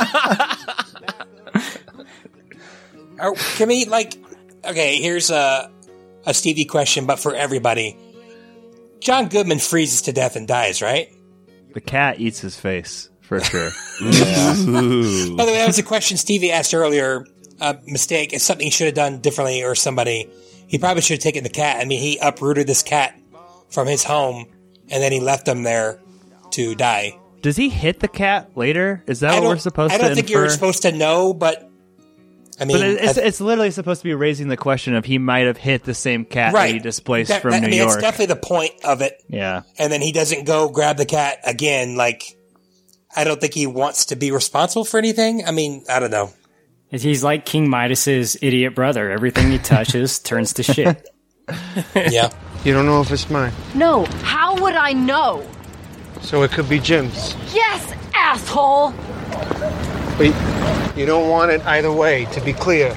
[3.20, 4.16] Or oh, can we like?
[4.64, 5.70] Okay, here's a
[6.26, 7.98] a Stevie question, but for everybody.
[9.02, 11.10] John Goodman freezes to death and dies, right?
[11.74, 13.70] The cat eats his face for sure.
[14.02, 17.26] By the way, that was a question Stevie asked earlier.
[17.62, 18.32] A mistake.
[18.34, 20.30] is something he should have done differently, or somebody.
[20.68, 21.78] He probably should have taken the cat.
[21.82, 23.18] I mean, he uprooted this cat
[23.70, 24.46] from his home,
[24.90, 26.00] and then he left him there
[26.52, 27.18] to die.
[27.42, 29.04] Does he hit the cat later?
[29.08, 30.40] Is that I what don't, we're supposed I don't think infer?
[30.42, 31.70] you're supposed to know, but
[32.62, 35.18] I mean, but it's, I- it's literally supposed to be raising the question of he
[35.18, 37.80] might have hit the same cat that he displaced That- from that- New I mean,
[37.80, 37.94] York.
[37.96, 39.22] It's definitely the point of it.
[39.28, 39.64] yeah.
[39.78, 41.96] And then he doesn't go grab the cat again.
[41.98, 42.24] Like,
[43.16, 45.46] I don't think he wants to be responsible for anything.
[45.46, 46.32] I mean, I don't know.
[46.92, 49.10] He's like King Midas's idiot brother.
[49.12, 51.08] Everything he touches turns to shit.
[51.96, 52.32] yeah.
[52.64, 55.48] You don't know if it's mine, No, how would I know?
[56.22, 57.34] so it could be Jim's.
[57.54, 58.92] Yes, asshole!
[60.18, 62.26] But you don't want it either way.
[62.34, 62.94] To be clear,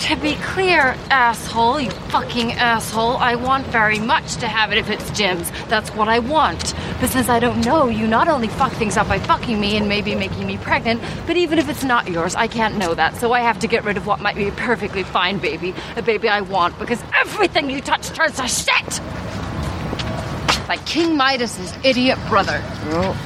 [0.00, 4.90] To be clear, asshole, you fucking asshole, I want very much to have it if
[4.90, 5.50] it's Jim's.
[5.68, 6.74] That's what I want.
[7.00, 9.88] But since I don't know, you not only fuck things up by fucking me and
[9.88, 13.16] maybe making me pregnant, but even if it's not yours, I can't know that.
[13.16, 16.02] So I have to get rid of what might be a perfectly fine baby, a
[16.02, 19.00] baby I want, because everything you touch turns to shit!
[20.66, 22.62] Like King Midas's idiot brother.
[22.86, 23.16] well,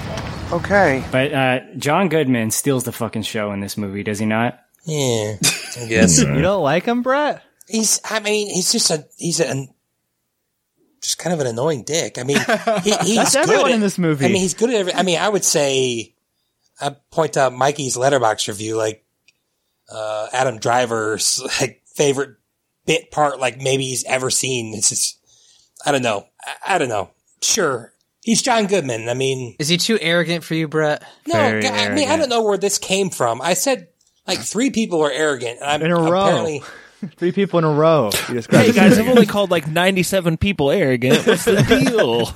[0.53, 1.05] okay.
[1.11, 4.64] But uh, John Goodman steals the fucking show in this movie, does he not?
[4.85, 5.37] Yeah,
[5.81, 6.21] I guess.
[6.21, 7.43] You don't like him, Brett?
[7.69, 9.67] He's, I mean, he's just a, he's a,
[11.01, 12.19] just kind of an annoying dick.
[12.19, 12.37] I mean,
[12.83, 14.27] he, he's That's good everyone at- in this movie.
[14.27, 16.15] I mean, he's good at every, I mean, I would say,
[16.81, 19.05] I point out Mikey's Letterboxd review, like,
[19.91, 22.37] uh, Adam Driver's, like, favorite
[22.87, 24.75] bit part, like, maybe he's ever seen.
[24.75, 25.19] It's just,
[25.87, 26.27] I don't know.
[26.45, 27.11] I, I don't know.
[27.43, 27.93] Sure.
[28.23, 29.09] He's John Goodman.
[29.11, 31.03] I mean, Is he too arrogant for you, Brett?
[31.27, 33.41] no, God, I mean, I don't know where this came from.
[33.43, 33.89] I said,
[34.27, 35.61] like, three people are arrogant.
[35.61, 36.27] And I'm In a row.
[36.27, 36.63] apparently,
[37.17, 38.11] Three people in a row.
[38.31, 41.27] You Hey guys, I've only called like 97 people arrogant.
[41.27, 42.33] What's the deal?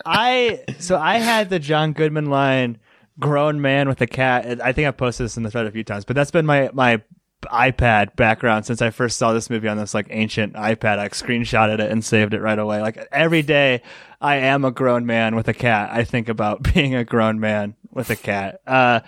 [0.06, 2.78] I so I had the John Goodman line,
[3.18, 5.84] "Grown man with a cat." I think I posted this in the thread a few
[5.84, 7.02] times, but that's been my my
[7.44, 10.98] iPad background since I first saw this movie on this like ancient iPad.
[10.98, 12.80] I screenshotted it and saved it right away.
[12.80, 13.82] Like every day,
[14.20, 15.90] I am a grown man with a cat.
[15.92, 18.60] I think about being a grown man with a cat.
[18.66, 19.00] Uh,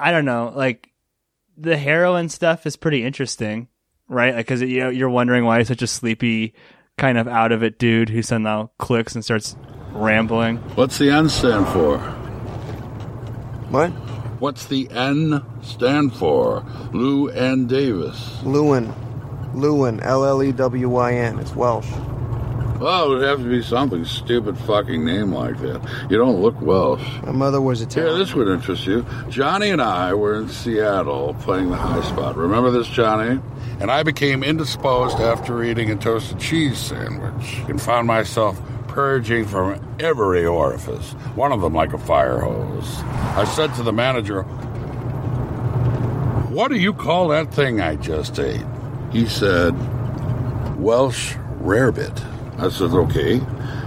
[0.00, 0.90] I don't know, like
[1.58, 3.68] the heroin stuff is pretty interesting,
[4.08, 4.34] right?
[4.34, 6.54] Like, Because you know you're wondering why he's such a sleepy,
[6.96, 9.56] kind of out of it dude who somehow clicks and starts
[9.92, 10.56] rambling.
[10.74, 11.98] What's the N stand for?
[13.68, 13.90] What?
[14.40, 16.64] What's the N stand for?
[16.92, 17.66] Lou N.
[17.66, 18.38] Davis.
[18.42, 18.94] Llewyn.
[19.54, 20.00] Llewyn.
[20.02, 21.38] L L E W Y N.
[21.38, 21.86] It's Welsh.
[22.80, 25.82] Well, it would have to be something stupid fucking name like that.
[26.08, 27.02] You don't look Welsh.
[27.24, 28.18] My mother was Here, Italian.
[28.18, 29.04] this would interest you.
[29.28, 32.38] Johnny and I were in Seattle playing the high spot.
[32.38, 33.38] Remember this, Johnny?
[33.80, 38.58] And I became indisposed after eating a toasted cheese sandwich and found myself
[38.88, 43.02] purging from every orifice, one of them like a fire hose.
[43.36, 44.42] I said to the manager,
[46.48, 48.64] What do you call that thing I just ate?
[49.12, 49.72] He said,
[50.78, 52.39] Welsh rarebit.
[52.60, 53.40] I said, Okay.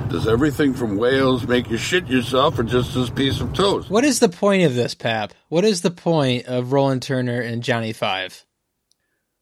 [0.09, 3.89] Does everything from Wales make you shit yourself or just this piece of toast?
[3.89, 5.33] What is the point of this, Pap?
[5.49, 8.45] What is the point of Roland Turner and Johnny Five?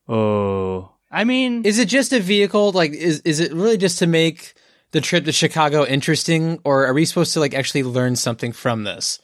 [0.07, 2.71] Oh, I mean, is it just a vehicle?
[2.71, 4.53] Like, is is it really just to make
[4.91, 8.84] the trip to Chicago interesting, or are we supposed to like actually learn something from
[8.86, 9.19] this?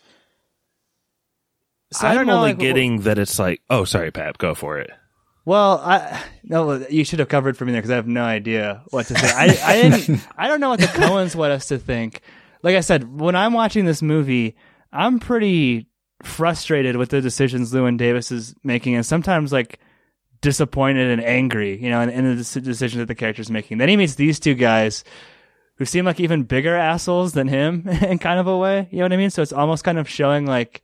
[2.02, 4.92] I'm only getting that it's like, oh, sorry, Pap, go for it.
[5.48, 8.84] Well, I no, you should have covered for me there because I have no idea
[8.90, 9.32] what to say.
[9.34, 10.28] I, I didn't.
[10.38, 12.20] I don't know what the Coens want us to think.
[12.64, 14.58] Like I said, when I'm watching this movie,
[14.92, 15.88] I'm pretty
[16.22, 19.80] frustrated with the decisions Llewyn Davis is making, and sometimes like
[20.42, 23.78] disappointed and angry, you know, in, in the dec- decisions that the character's making.
[23.78, 25.06] Then he meets these two guys
[25.78, 28.90] who seem like even bigger assholes than him in kind of a way.
[28.92, 29.30] You know what I mean?
[29.30, 30.84] So it's almost kind of showing like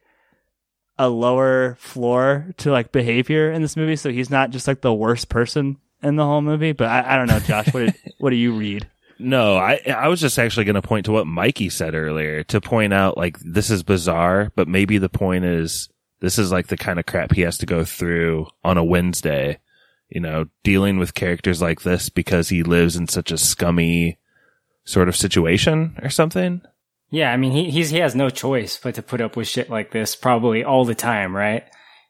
[0.97, 3.95] a lower floor to like behavior in this movie.
[3.95, 6.73] So he's not just like the worst person in the whole movie.
[6.73, 7.73] But I, I don't know, Josh.
[7.73, 8.89] What did, what do you read?
[9.19, 12.59] No, I I was just actually going to point to what Mikey said earlier to
[12.59, 15.89] point out like this is bizarre, but maybe the point is
[16.19, 19.59] this is like the kind of crap he has to go through on a Wednesday,
[20.09, 24.17] you know, dealing with characters like this because he lives in such a scummy
[24.85, 26.61] sort of situation or something.
[27.13, 29.91] Yeah, I mean, he he has no choice but to put up with shit like
[29.91, 31.63] this probably all the time, right?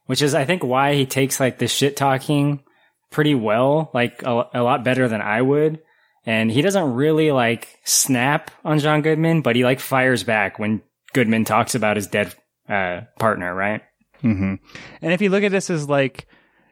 [0.05, 2.63] Which is, I think, why he takes like the shit talking
[3.11, 5.81] pretty well, like a, a lot better than I would.
[6.25, 10.81] And he doesn't really like snap on John Goodman, but he like fires back when
[11.11, 12.33] Goodman talks about his dead
[12.69, 13.81] uh, partner, right?
[14.21, 14.55] hmm
[15.01, 16.27] And if you look at this as like,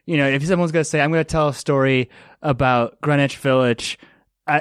[0.05, 2.09] you know, if someone's going to say, I'm going to tell a story
[2.41, 3.99] about Greenwich Village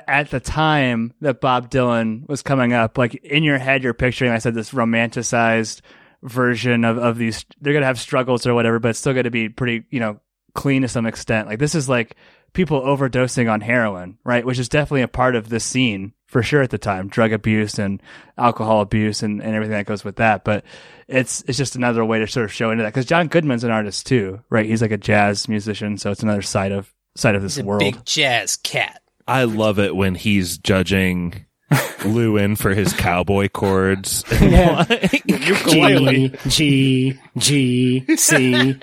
[0.06, 4.30] at, the time that Bob Dylan was coming up, like in your head, you're picturing,
[4.30, 5.80] I said, this romanticized
[6.22, 9.24] version of, of these, they're going to have struggles or whatever, but it's still going
[9.24, 10.20] to be pretty, you know,
[10.54, 11.48] clean to some extent.
[11.48, 12.16] Like this is like
[12.52, 14.44] people overdosing on heroin, right?
[14.44, 17.78] Which is definitely a part of this scene for sure at the time, drug abuse
[17.78, 18.02] and
[18.38, 20.44] alcohol abuse and, and everything that goes with that.
[20.44, 20.64] But
[21.08, 22.94] it's, it's just another way to sort of show into that.
[22.94, 24.66] Cause John Goodman's an artist too, right?
[24.66, 25.96] He's like a jazz musician.
[25.96, 27.80] So it's another side of, side of this world.
[27.80, 29.02] big jazz cat.
[29.30, 34.24] I love it when he's judging Llewyn for his cowboy chords.
[34.40, 34.84] Yeah.
[35.26, 36.30] Ukulele.
[36.48, 38.76] G, G, G, C.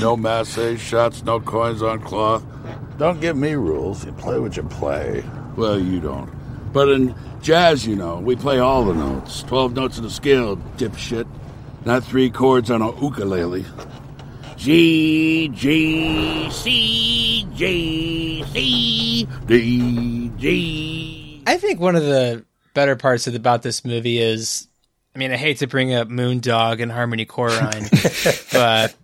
[0.00, 2.44] No masse shots, no coins on cloth.
[2.96, 4.04] Don't give me rules.
[4.04, 5.24] You play what you play.
[5.56, 6.30] Well, you don't.
[6.72, 9.42] But in jazz, you know, we play all the notes.
[9.42, 11.26] Twelve notes in a scale, dipshit.
[11.84, 13.64] Not three chords on a ukulele.
[14.58, 21.42] G, G, C, G, C, D, G.
[21.46, 22.44] I think one of the
[22.74, 24.66] better parts of, about this movie is,
[25.14, 27.88] I mean, I hate to bring up Moondog and Harmony Korine,
[28.52, 28.96] but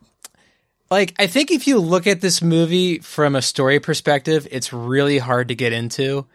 [0.91, 5.19] like, I think if you look at this movie from a story perspective, it's really
[5.19, 6.27] hard to get into.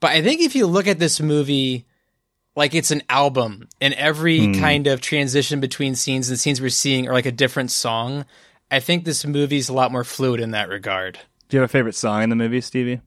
[0.00, 1.86] But I think if you look at this movie
[2.58, 4.60] like it's an album and every Hmm.
[4.60, 8.24] kind of transition between scenes and the scenes we're seeing are like a different song,
[8.70, 11.18] I think this movie's a lot more fluid in that regard.
[11.48, 13.00] Do you have a favorite song in the movie, Stevie?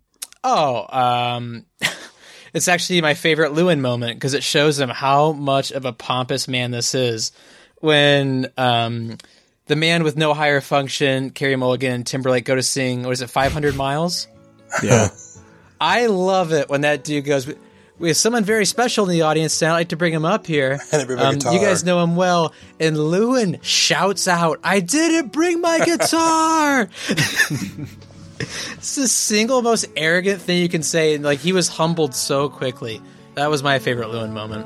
[0.43, 1.65] Oh, um,
[2.53, 6.47] it's actually my favorite Llewyn moment because it shows him how much of a pompous
[6.47, 7.31] man this is.
[7.81, 9.17] When um,
[9.67, 13.21] the man with no higher function, Carey Mulligan and Timberlake go to sing, what is
[13.21, 14.27] it, 500 Miles?
[14.81, 15.09] Yeah.
[15.81, 17.51] I love it when that dude goes,
[18.01, 20.47] we have someone very special in the audience, and I'd like to bring him up
[20.47, 20.79] here.
[20.91, 22.53] And they bring my Um, you guys know him well.
[22.79, 26.89] And Llewyn shouts out, I didn't bring my guitar!
[27.09, 31.13] it's the single most arrogant thing you can say.
[31.13, 33.01] And like, he was humbled so quickly.
[33.35, 34.65] That was my favorite Llewyn moment.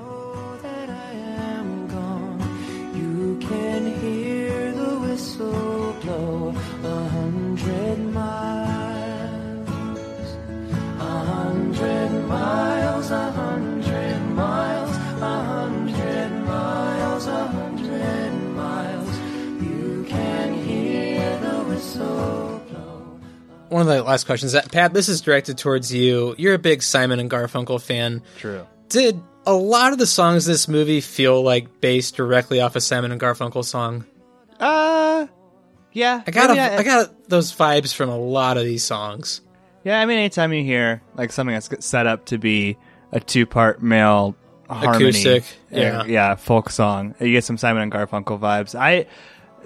[23.75, 26.33] One of the last questions that Pat, this is directed towards you.
[26.37, 28.21] You're a big Simon and Garfunkel fan.
[28.37, 28.65] True.
[28.87, 32.79] Did a lot of the songs in this movie feel like based directly off a
[32.79, 34.05] Simon and Garfunkel song?
[34.61, 35.27] Uh,
[35.91, 36.23] yeah.
[36.25, 39.41] I got a, I got those vibes from a lot of these songs.
[39.83, 42.77] Yeah, I mean, anytime you hear like something that's set up to be
[43.11, 44.37] a two-part male
[44.69, 46.05] harmony, Acoustic, uh, yeah.
[46.05, 48.73] yeah, folk song, you get some Simon and Garfunkel vibes.
[48.73, 49.05] I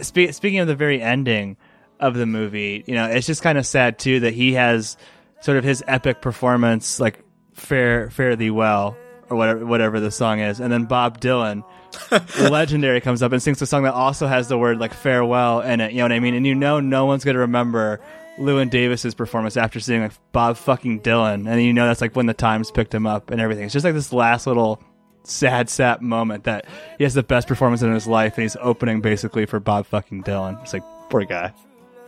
[0.01, 1.57] spe- speaking of the very ending
[1.99, 4.97] of the movie, you know, it's just kind of sad too that he has
[5.41, 7.23] sort of his epic performance, like
[7.53, 8.97] fare fare thee well
[9.29, 11.63] or whatever whatever the song is, and then Bob Dylan.
[12.51, 15.81] legendary comes up and sings a song that also has the word like farewell in
[15.81, 15.91] it.
[15.91, 16.35] You know what I mean?
[16.35, 17.99] And you know, no one's gonna remember
[18.39, 22.27] Llewyn Davis's performance after seeing like Bob fucking Dylan, and you know that's like when
[22.27, 23.65] the Times picked him up and everything.
[23.65, 24.81] It's just like this last little
[25.23, 26.65] sad sap moment that
[26.97, 30.23] he has the best performance in his life, and he's opening basically for Bob fucking
[30.23, 30.61] Dylan.
[30.61, 31.53] It's like poor guy.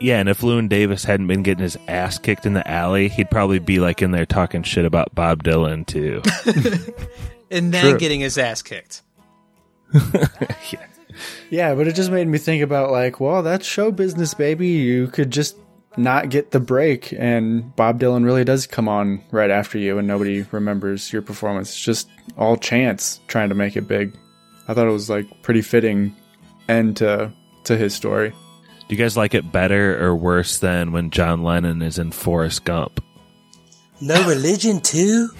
[0.02, 3.30] Yeah, and if Llewyn Davis hadn't been getting his ass kicked in the alley, he'd
[3.30, 6.22] probably be like in there talking shit about Bob Dylan too.
[7.52, 7.98] And then True.
[7.98, 9.02] getting his ass kicked.
[10.72, 10.86] Yeah,
[11.50, 14.68] yeah, but it just made me think about like, well, that's show business, baby.
[14.68, 15.54] You could just
[15.98, 20.08] not get the break, and Bob Dylan really does come on right after you, and
[20.08, 21.68] nobody remembers your performance.
[21.68, 24.16] It's just all chance trying to make it big.
[24.66, 26.16] I thought it was like pretty fitting
[26.70, 27.30] end to
[27.64, 28.32] to his story.
[28.92, 32.62] Do you guys like it better or worse than when John Lennon is in Forrest
[32.64, 33.02] Gump?
[34.02, 35.30] No religion too.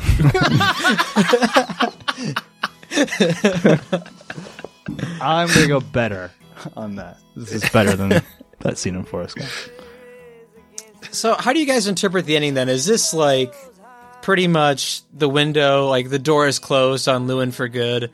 [5.20, 6.30] I'm gonna go better
[6.78, 7.18] on that.
[7.36, 8.22] This is better than
[8.60, 9.50] that scene in Forrest Gump.
[11.10, 12.70] So, how do you guys interpret the ending then?
[12.70, 13.54] Is this like
[14.22, 18.12] pretty much the window, like the door is closed on Llewyn for good?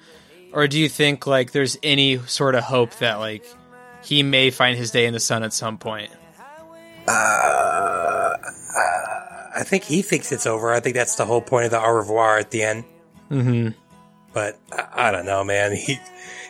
[0.53, 3.45] Or do you think like there's any sort of hope that like
[4.03, 6.11] he may find his day in the sun at some point?
[7.07, 8.35] Uh,
[9.57, 10.73] I think he thinks it's over.
[10.73, 12.85] I think that's the whole point of the au revoir at the end.
[13.31, 13.69] Mm-hmm.
[14.33, 15.75] But I, I don't know, man.
[15.75, 15.99] He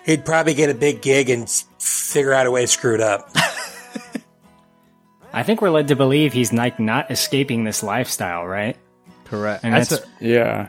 [0.04, 3.30] he'd probably get a big gig and figure out a way to screw it up.
[5.32, 8.76] I think we're led to believe he's like not escaping this lifestyle, right?
[9.24, 9.62] Correct.
[9.62, 10.68] And That's that's, a- Yeah.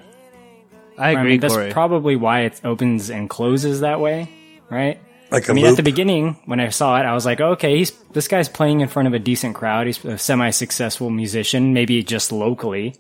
[0.98, 1.72] I agree, mean, that's Corey.
[1.72, 4.30] probably why it opens and closes that way,
[4.70, 5.00] right?
[5.32, 7.92] Like I mean, at the beginning when I saw it, I was like, okay, he's
[8.14, 9.86] this guy's playing in front of a decent crowd.
[9.88, 12.96] He's a semi-successful musician, maybe just locally.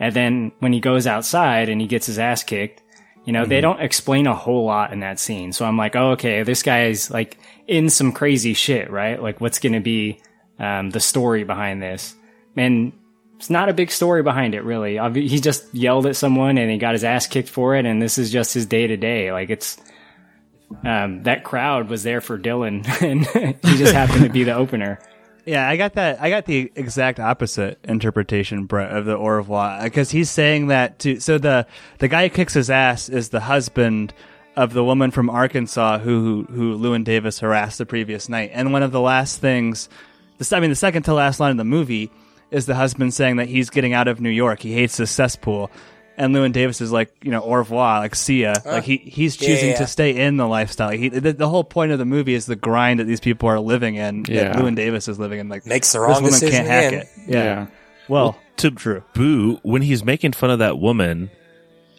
[0.00, 2.82] And then when he goes outside and he gets his ass kicked,
[3.24, 3.58] you know, they Mm-hmm.
[3.58, 3.62] Mhm.
[3.76, 5.52] don't explain a whole lot in that scene.
[5.52, 9.20] So I'm like, oh, okay, this guy's like in some crazy shit, right?
[9.22, 10.20] Like, what's going to be
[10.58, 12.14] um, the story behind this?
[12.56, 12.92] And
[13.36, 14.98] it's not a big story behind it, really.
[15.20, 18.16] He just yelled at someone and he got his ass kicked for it, and this
[18.18, 19.30] is just his day to day.
[19.32, 19.76] Like, it's
[20.84, 23.26] um, that crowd was there for Dylan, and
[23.64, 24.98] he just happened to be the opener.
[25.44, 26.20] Yeah, I got that.
[26.20, 30.98] I got the exact opposite interpretation, Brett, of the au revoir because he's saying that
[31.00, 31.20] to.
[31.20, 31.66] So the
[31.98, 34.12] the guy who kicks his ass is the husband
[34.56, 38.82] of the woman from Arkansas who who Llewyn Davis harassed the previous night, and one
[38.82, 39.88] of the last things,
[40.36, 42.10] the I mean, the second to last line of the movie
[42.50, 44.60] is the husband saying that he's getting out of New York.
[44.60, 45.70] He hates this cesspool.
[46.18, 48.54] And Llewyn Davis is like, you know, au revoir, like see ya.
[48.62, 48.72] Huh.
[48.72, 49.78] Like he he's choosing yeah, yeah.
[49.78, 50.90] to stay in the lifestyle.
[50.90, 53.60] He the, the whole point of the movie is the grind that these people are
[53.60, 54.24] living in.
[54.28, 54.48] Yeah.
[54.52, 55.48] That Llewyn Davis is living in.
[55.48, 57.08] Like Makes the wrong this wrong woman decision can't hack it.
[57.28, 57.66] Yeah.
[58.08, 59.04] Well, to true.
[59.14, 61.30] Boo, when he's making fun of that woman,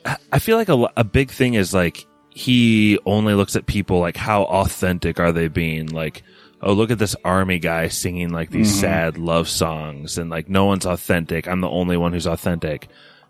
[0.06, 4.00] I- I feel like a, a big thing is like he only looks at people
[4.00, 5.88] like how authentic are they being?
[5.88, 6.24] Like,
[6.62, 8.78] oh, look at this army guy singing like these Mm-hmm.
[8.78, 8.82] Mhm.
[8.82, 11.48] sad love songs and like no one's authentic.
[11.48, 12.90] I'm the only one who's authentic.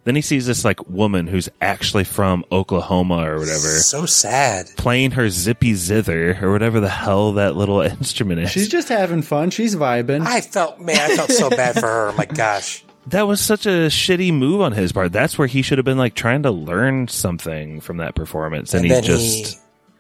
[0.10, 3.60] Then he sees this like woman who's actually from Oklahoma or whatever.
[3.60, 4.66] So sad.
[4.76, 8.50] Playing her zippy zither or whatever the hell that little instrument is.
[8.50, 9.52] She's just having fun.
[9.52, 10.26] She's vibing.
[10.26, 12.14] I felt man, I felt so bad for her.
[12.18, 12.84] My gosh.
[13.10, 15.12] that was such a shitty move on his part.
[15.12, 18.86] That's where he should have been like trying to learn something from that performance, and,
[18.86, 19.60] And, then he just he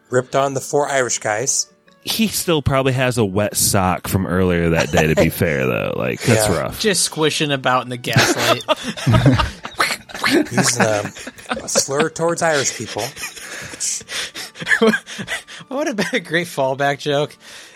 [0.09, 1.71] ripped on the four Irish guys.
[2.01, 5.05] he, still probably has a wet sock from earlier that day.
[5.05, 6.57] To be fair, though, like that's Yeah.
[6.61, 6.79] rough.
[6.79, 8.63] Just squishing about in the gaslight.
[10.29, 11.11] He's um,
[11.49, 13.03] a slur towards Irish people.
[14.79, 17.35] what would have been a great fallback joke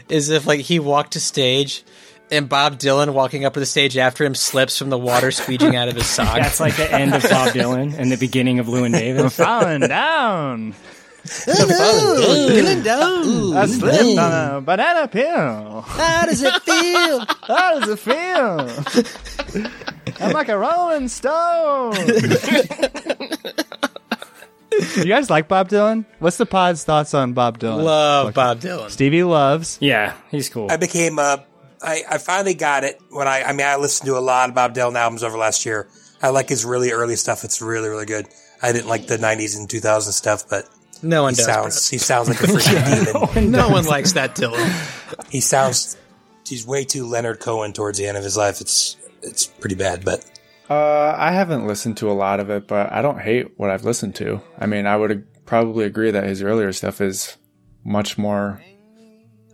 [0.09, 1.83] is if like he walked to stage
[2.31, 5.75] and Bob Dylan walking up to the stage after him slips from the water squeeging
[5.75, 6.35] out of his sock.
[6.35, 9.35] That's like the end of Bob Dylan and the beginning of Llewyn Davis.
[9.37, 10.73] falling down.
[11.23, 13.55] Dylan down.
[13.55, 15.81] I slipped on a banana peel.
[15.81, 17.25] How does it feel?
[17.43, 18.67] How does it feel?
[20.19, 21.95] I'm like a rolling stone.
[24.97, 26.05] you guys like Bob Dylan?
[26.19, 27.83] What's the pod's thoughts on Bob Dylan?
[27.83, 28.89] Love Bob Dylan.
[28.89, 29.77] Stevie loves.
[29.81, 30.67] Yeah, he's cool.
[30.71, 31.37] I became uh,
[31.81, 34.55] I, I finally got it when I I mean I listened to a lot of
[34.55, 35.87] Bob Dylan albums over last year.
[36.21, 37.43] I like his really early stuff.
[37.43, 38.27] It's really really good.
[38.61, 40.67] I didn't like the '90s and 2000s stuff, but
[41.01, 43.51] No one he does, sounds he sounds like a freaking demon.
[43.51, 44.69] no one likes that Dylan.
[45.29, 45.97] He sounds
[46.47, 48.59] he's way too Leonard Cohen towards the end of his life.
[48.61, 50.23] It's it's pretty bad, but
[50.69, 53.83] Uh, I haven't listened to a lot of it, but I don't hate what I've
[53.83, 54.41] listened to.
[54.57, 57.35] I mean, I would ag- probably agree that his earlier stuff is
[57.83, 58.61] much more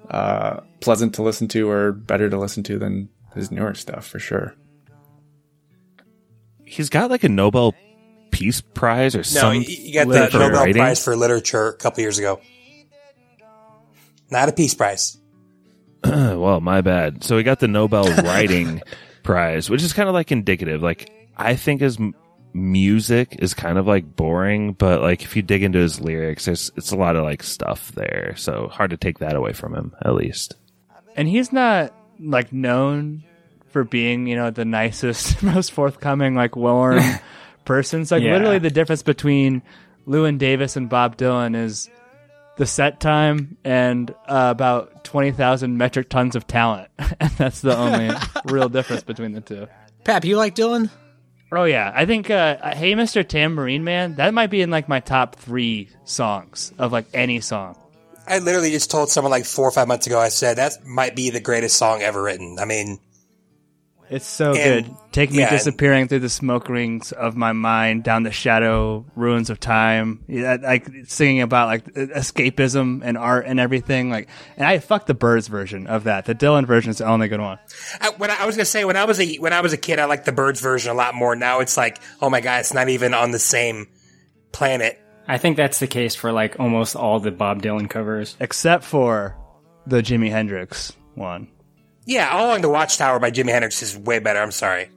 [0.10, 4.20] uh, pleasant to listen to or better to listen to than his newer stuff for
[4.20, 4.56] sure.
[6.64, 7.74] He's got like a Nobel
[8.32, 9.62] Peace Prize or something.
[9.62, 9.70] no, some.
[9.70, 10.76] he, he got the Nobel writing.
[10.76, 12.40] Prize for literature a couple years ago.
[14.30, 15.18] Not a peace prize.
[16.04, 17.24] well, my bad.
[17.24, 18.82] So he got the Nobel Writing
[19.24, 20.82] Prize, which is kind of like indicative.
[20.82, 22.14] Like I think his m-
[22.54, 26.72] music is kind of like boring, but like if you dig into his lyrics, it's
[26.76, 28.34] it's a lot of like stuff there.
[28.38, 30.56] So hard to take that away from him, at least.
[31.16, 33.24] And he's not like known
[33.70, 37.02] for being, you know, the nicest, most forthcoming, like warm
[37.66, 38.06] person.
[38.06, 38.34] So like Yeah.
[38.34, 39.62] literally the difference between
[40.08, 41.90] Llewyn Davis and Bob Dylan is
[42.60, 46.90] the set time and uh, about twenty thousand metric tons of talent,
[47.20, 48.14] and that's the only
[48.54, 49.68] real difference between the two.
[50.04, 50.90] Pap, you like Dylan?
[51.54, 53.28] Oh yeah, I think uh, "Hey Mr.
[53.28, 57.78] Tambourine Man" that might be in like my top three songs of like any song.
[58.28, 60.20] I literally just told someone like four or five months ago.
[60.20, 62.58] I said that might be the greatest song ever written.
[62.60, 63.00] I mean,
[64.12, 64.96] It's so And- good.
[65.12, 69.06] Take me yeah, and- disappearing through the smoke rings of my mind, down the shadow
[69.16, 70.20] ruins of time.
[70.28, 74.10] Yeah, like singing about like escapism and art and everything.
[74.10, 76.26] Like, and I fuck the Byrds version of that.
[76.26, 77.60] The Dylan version is the only good one.
[78.02, 79.78] I, when I, I was gonna say when I was a when I was a
[79.78, 81.36] kid, I liked the Byrds version a lot more.
[81.36, 83.88] Now it's like, oh my god, it's not even on the same
[84.52, 85.00] planet.
[85.28, 88.36] I think that's the case for like almost all the Bob Dylan covers.
[88.40, 89.36] except for
[89.86, 91.48] the Jimi Hendrix one.
[92.10, 94.40] Yeah, All Along the Watchtower by Jimi Hendrix is way better.
[94.40, 94.90] I'm sorry,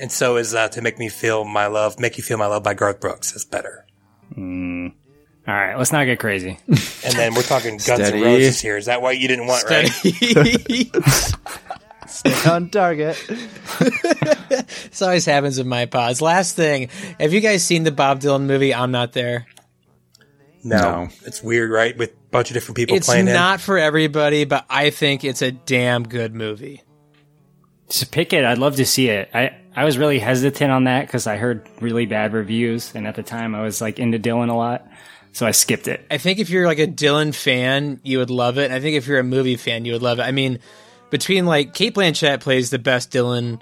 [0.00, 2.62] and so is uh, to make me feel my love, make you feel my love
[2.62, 3.36] by Garth Brooks.
[3.36, 3.84] is better.
[4.34, 4.90] All
[5.54, 6.58] right, let's not get crazy.
[7.04, 8.18] And then we're talking Guns Steady.
[8.18, 8.76] N' Roses here.
[8.76, 9.88] Is that what you didn't want, right?
[12.08, 13.22] Stay on target.
[14.48, 16.22] This always happens with my pods.
[16.22, 16.88] Last thing,
[17.20, 18.74] have you guys seen the Bob Dylan movie?
[18.74, 19.46] I'm not there.
[20.64, 21.08] No, No.
[21.24, 21.96] it's weird, right?
[21.96, 23.28] With a bunch of different people It's playing.
[23.28, 23.34] in.
[23.34, 26.82] not for everybody, but I think it's a damn good movie.
[27.88, 28.44] Just pick it.
[28.44, 29.30] I'd love to see it.
[29.32, 33.14] I, I was really hesitant on that because I heard really bad reviews, and at
[33.14, 34.86] the time I was like into Dylan a lot,
[35.32, 36.04] so I skipped it.
[36.10, 38.64] I think if you're like a Dylan fan, you would love it.
[38.64, 40.22] And I think if you're a movie fan, you would love it.
[40.22, 40.58] I mean,
[41.10, 43.60] between like Cate Blanchett plays the best Dylan,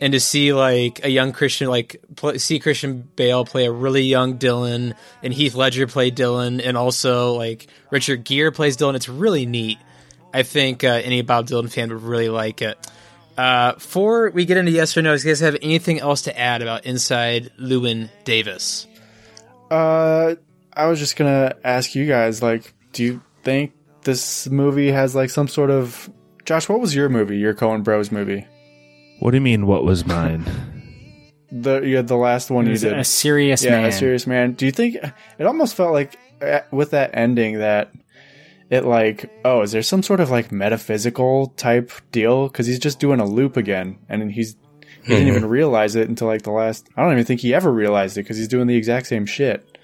[0.00, 2.00] and to see like a young Christian, like
[2.36, 7.34] see Christian Bale play a really young Dylan, and Heath Ledger play Dylan, and also
[7.34, 9.78] like Richard Gere plays Dylan, it's really neat.
[10.32, 12.78] I think uh, any Bob Dylan fan would really like it.
[13.36, 16.38] Uh, before we get into yes or no, do you guys have anything else to
[16.38, 18.86] add about Inside Llewyn Davis?
[19.70, 20.34] Uh,
[20.72, 23.72] I was just gonna ask you guys, like, do you think
[24.02, 26.10] this movie has like some sort of
[26.44, 26.68] Josh?
[26.68, 27.38] What was your movie?
[27.38, 28.46] Your Coen Bros movie?
[29.20, 29.66] What do you mean?
[29.66, 30.44] What was mine?
[31.50, 32.92] The you had the last one It you did.
[32.92, 33.84] a serious yeah, man.
[33.86, 34.52] a serious man.
[34.52, 37.90] Do you think it almost felt like uh, with that ending that
[38.68, 43.00] it like oh is there some sort of like metaphysical type deal because he's just
[43.00, 44.56] doing a loop again and he's
[45.04, 47.72] he didn't even realize it until like the last I don't even think he ever
[47.72, 49.78] realized it because he's doing the exact same shit.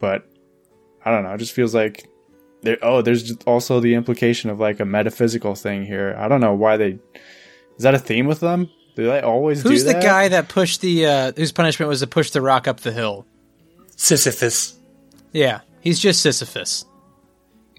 [0.00, 0.28] But
[1.04, 1.32] I don't know.
[1.32, 2.08] It just feels like
[2.62, 2.78] there.
[2.82, 6.16] Oh, there's also the implication of like a metaphysical thing here.
[6.18, 6.98] I don't know why they.
[7.76, 8.70] Is that a theme with them?
[8.96, 12.06] Do they always Who's do the guy that pushed the uh, whose punishment was to
[12.06, 13.26] push the rock up the hill?
[13.96, 14.78] Sisyphus.
[15.32, 16.84] Yeah, he's just Sisyphus,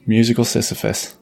[0.05, 1.15] Musical Sisyphus.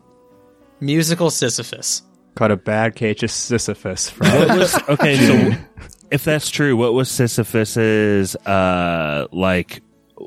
[0.80, 2.02] musical Sisyphus.
[2.36, 5.16] Caught a bad case of Sisyphus from was okay?
[5.18, 5.52] So,
[6.12, 9.83] if that's true, what was Sisyphus's uh like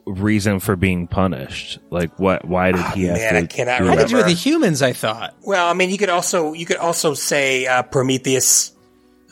[0.06, 1.78] reason for being punished?
[1.90, 2.44] Like, what?
[2.44, 3.38] Why did he have man, to?
[3.40, 4.08] I cannot do Had to that?
[4.08, 5.34] do with the humans, I thought.
[5.42, 8.72] Well, I mean, you could also you could also say uh, Prometheus.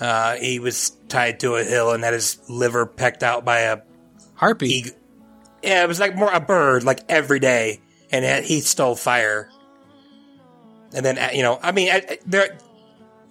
[0.00, 3.78] Uh, he was tied to a hill and had his liver pecked out by a
[4.34, 4.82] Harpy.
[4.82, 4.94] eag-
[5.62, 7.80] Yeah, it was like more a bird, like every day,
[8.10, 9.48] and he stole fire.
[10.92, 12.58] And then uh, you know, I mean, I- I- there,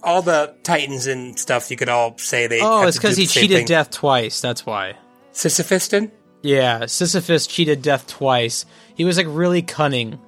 [0.01, 1.69] all the titans and stuff.
[1.71, 2.59] You could all say they.
[2.61, 3.65] oh, it's because he cheated thing.
[3.67, 4.41] death twice.
[4.41, 4.95] That's why.
[5.31, 6.11] Sisyphus did?
[6.43, 8.65] Yeah, Sisyphus cheated death twice.
[8.95, 10.19] He was like really cunning,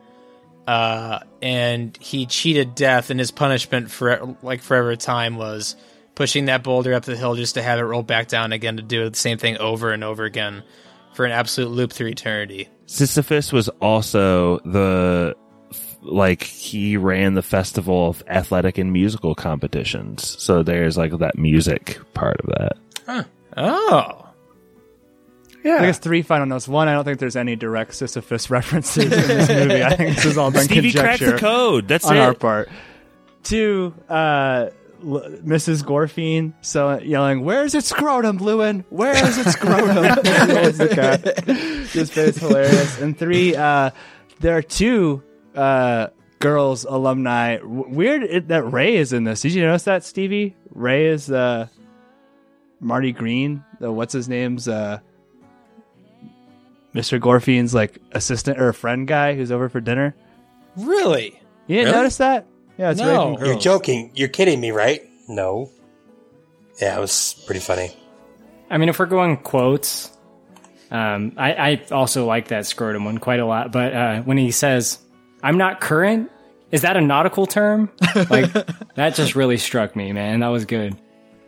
[0.66, 5.76] uh, and he cheated death, and his punishment for like forever time was
[6.16, 8.84] pushing that boulder up the hill just to have it roll back down again to
[8.84, 10.64] do the same thing over and over again
[11.14, 12.70] for an absolute loop through eternity.
[12.86, 15.36] Sisyphus was also the
[16.02, 20.42] like he ran the festival of athletic and musical competitions.
[20.42, 23.28] So there's like that music part of that.
[23.58, 24.25] Oh,
[25.66, 25.78] Yeah.
[25.78, 26.68] I guess three final notes.
[26.68, 29.84] One, I don't think there's any direct Sisyphus references in this movie.
[29.84, 31.88] I think this is all done Stevie cracked the code.
[31.88, 32.20] That's on it.
[32.20, 32.70] our part.
[33.44, 34.70] Two, uh,
[35.04, 35.84] L- Mrs.
[35.84, 38.86] Gorfein so yelling, "Where's its scrotum, Llewyn?
[38.90, 40.04] Where is its scrotum?"
[40.56, 41.46] Rolls the cat.
[41.92, 43.00] Just it's hilarious.
[43.02, 43.90] And three, uh,
[44.40, 45.24] there are two
[45.56, 46.08] uh,
[46.40, 47.58] girls alumni.
[47.58, 49.42] W- weird it, that Ray is in this.
[49.42, 50.56] Did you notice that, Stevie?
[50.72, 51.68] Ray is uh,
[52.80, 53.64] Marty Green.
[53.80, 55.00] The what's his name's uh,
[56.96, 57.20] Mr.
[57.20, 60.16] Gorfein's like assistant or a friend guy who's over for dinner.
[60.78, 61.40] really?
[61.68, 61.98] You didn't Really?
[61.98, 62.46] notice that?
[62.78, 63.30] Yeah, it's No.
[63.32, 64.12] Ray from You're joking.
[64.16, 65.02] You're kidding me, right?
[65.28, 65.70] No.
[66.82, 67.92] Yeah, it was pretty funny.
[68.70, 70.12] I mean, if we're going quotes,
[70.92, 73.72] um, I, I also like that scrotum one quite a lot.
[73.72, 75.00] But uh, when he says,
[75.42, 76.30] "I'm not current,"
[76.72, 77.90] is that a nautical term?
[78.30, 78.52] Like
[78.96, 80.40] that just really struck me, man.
[80.42, 80.96] That was good.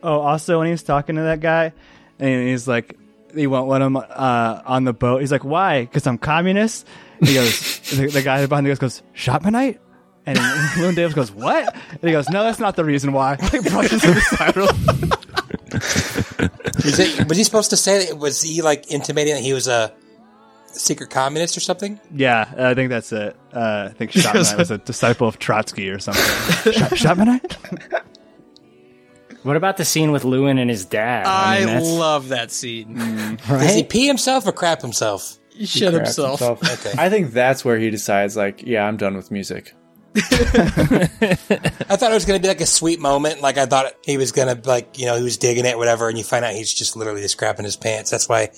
[0.03, 1.73] Oh, also when he was talking to that guy,
[2.19, 2.97] and he's like,
[3.38, 5.21] he won't let him uh, on the boat.
[5.21, 5.81] He's like, "Why?
[5.81, 6.88] Because I'm communist."
[7.21, 9.79] He goes, the, the guy behind the goes, goes Shachtmanite,
[10.25, 13.38] and then Llewyn Davis goes, "What?" And he goes, "No, that's not the reason why."
[13.53, 14.55] Like brushes him aside.
[16.85, 18.17] Was, it, was he supposed to say that?
[18.17, 19.91] Was he like intimating that he was a
[20.67, 21.99] secret communist or something?
[22.13, 23.35] Yeah, I think that's it.
[23.51, 26.71] Uh, I think Shachtmanite was a disciple of Trotsky or something.
[26.73, 28.03] Shop- Shachtmanite?
[29.43, 31.25] What about the scene with Llewyn and his dad?
[31.25, 32.95] I, mean, love that scene.
[32.95, 33.47] Mm.
[33.47, 35.38] Does he pee himself or crap himself?
[35.49, 36.63] He shit Craps himself.
[36.63, 36.93] Okay.
[36.97, 39.73] I think that's where he decides, like, yeah, I'm done with music.
[40.17, 40.21] I
[41.95, 43.41] thought it was going to be like a sweet moment.
[43.41, 46.09] Like I thought he was going to like, you know, he was digging it, whatever.
[46.09, 48.09] And you find out he's just literally just crapping his pants.
[48.09, 48.49] That's why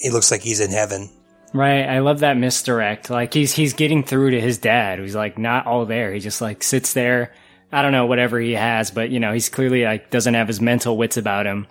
[0.00, 1.10] he looks like he's in heaven.
[1.52, 3.10] Right, I love that misdirect.
[3.10, 6.12] Like he's he's getting through to his dad, who's like not all there.
[6.12, 7.32] He just like sits there.
[7.74, 10.60] I don't know whatever he has, but you know he's clearly like doesn't have his
[10.60, 11.66] mental wits about him.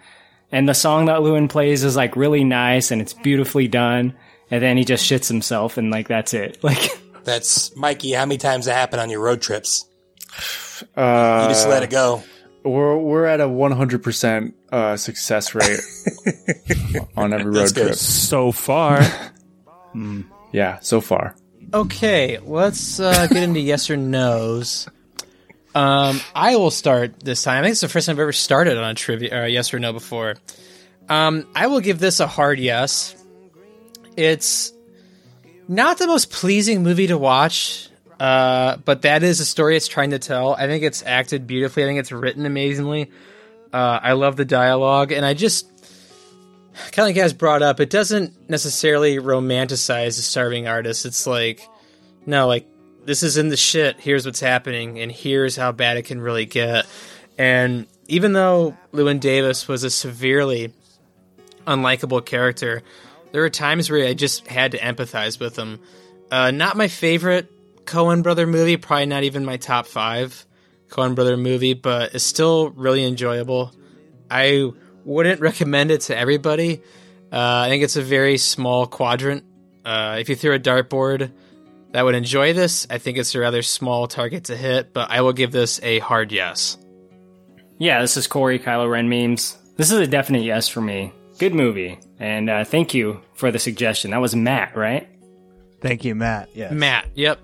[0.51, 4.13] And the song that Llewyn plays is like really nice and it's beautifully done.
[4.51, 6.59] And then he just shits himself and like that's it.
[6.63, 8.11] Like That's Mikey.
[8.11, 9.85] How many times that happened on your road trips?
[10.95, 12.21] Uh, You just let it go.
[12.63, 15.79] We're we're at a 100% uh, success rate
[17.17, 17.85] on every road That's good.
[17.87, 17.95] trip.
[17.97, 19.01] So far,
[20.51, 21.35] Yeah, so far.
[21.73, 24.87] Okay, let's uh, get into yes or nos.
[25.75, 27.59] Um, I will start this time.
[27.59, 29.79] I think it's the first time I've ever started on a trivia uh, yes or
[29.79, 30.35] no before.
[31.09, 33.15] Um, I will give this a hard yes.
[34.15, 34.71] It's
[35.67, 40.11] not the most pleasing movie to watch, uh, but that is a story it's trying
[40.11, 40.53] to tell.
[40.53, 41.83] I think it's acted beautifully.
[41.83, 43.11] I think it's written amazingly.
[43.71, 45.67] Uh, I love the dialogue, and I just
[46.73, 51.05] kind of like guys brought up, it doesn't necessarily romanticize the starving artist.
[51.05, 51.67] It's like,
[52.25, 52.67] no, like
[53.05, 53.99] this is in the shit.
[53.99, 56.85] Here's what's happening, and here's how bad it can really get.
[57.37, 60.73] And even though Llewyn Davis was a severely
[61.65, 62.83] unlikable character,
[63.31, 65.79] there were times where I just had to empathize with him.
[66.29, 67.49] Uh, not my favorite
[67.85, 70.45] Coen brother movie, probably not even my top five
[70.89, 73.73] Coen brother movie, but it's still really enjoyable.
[74.29, 74.71] I
[75.03, 76.81] wouldn't recommend it to everybody.
[77.31, 79.43] Uh, I think it's a very small quadrant.
[79.83, 81.31] Uh, if you threw a dartboard
[81.93, 85.21] that would enjoy this, I think it's a rather small target to hit, but I
[85.21, 86.77] will give this a hard yes.
[87.77, 89.57] Yeah, this is Corey Kylo Ren memes.
[89.77, 91.13] This is a definite yes for me.
[91.39, 94.11] Good movie, and uh, thank you for the suggestion.
[94.11, 95.07] That was Matt, right?
[95.81, 96.49] Thank you, Matt.
[96.55, 96.71] Yeah.
[96.71, 97.39] Matt, yep.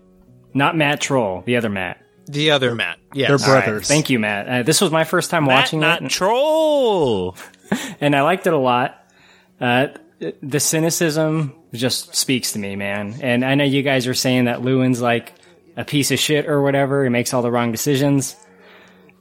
[0.54, 2.02] Not Matt Troll, the other Matt.
[2.28, 3.28] The other Matt, yes.
[3.28, 3.88] They're All right, brothers.
[3.88, 4.48] Thank you, Matt.
[4.48, 7.36] Uh, this was my first time Matt, watching not it, troll.
[8.02, 8.96] and I liked it a lot.
[9.60, 9.88] Uh,
[10.42, 13.20] the cynicism just speaks to me, man.
[13.22, 15.34] And I know you guys are saying that Llewyn's like
[15.78, 17.04] a piece of shit or whatever.
[17.04, 18.36] He makes all the wrong decisions.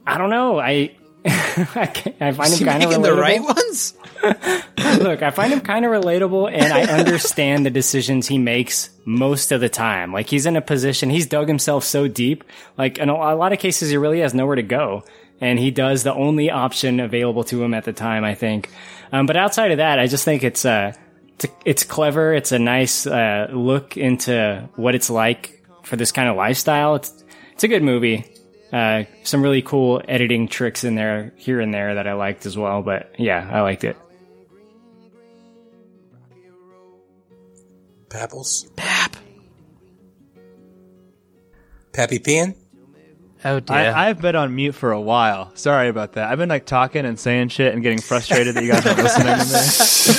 [0.05, 0.59] I don't know.
[0.59, 0.95] I
[1.25, 1.91] I,
[2.21, 3.03] I find him kind of relatable.
[3.03, 3.93] the right ones?
[5.03, 9.51] Look, I find him kind of relatable, and I understand the decisions he makes most
[9.51, 10.13] of the time.
[10.13, 12.45] Like he's in a position, he's dug himself so deep.
[12.77, 15.03] Like in a, a lot of cases, he really has nowhere to go,
[15.41, 18.23] and he does the only option available to him at the time.
[18.23, 18.69] I think,
[19.11, 20.93] um, but outside of that, I just think it's uh,
[21.43, 22.33] it's, it's clever.
[22.33, 26.95] It's a nice uh, look into what it's like for this kind of lifestyle.
[26.95, 27.23] It's
[27.53, 28.25] it's a good movie.
[28.71, 32.57] Uh, some really cool editing tricks in there here and there that I liked as
[32.57, 32.81] well.
[32.81, 33.97] But yeah, I liked it.
[38.09, 38.69] Papples.
[38.75, 39.15] Pap.
[41.93, 42.55] Pappy peeing?
[43.45, 43.77] Oh dear.
[43.77, 45.55] I, I've been on mute for a while.
[45.55, 46.29] Sorry about that.
[46.29, 49.37] I've been like talking and saying shit and getting frustrated that you guys aren't listening
[49.37, 50.18] to me.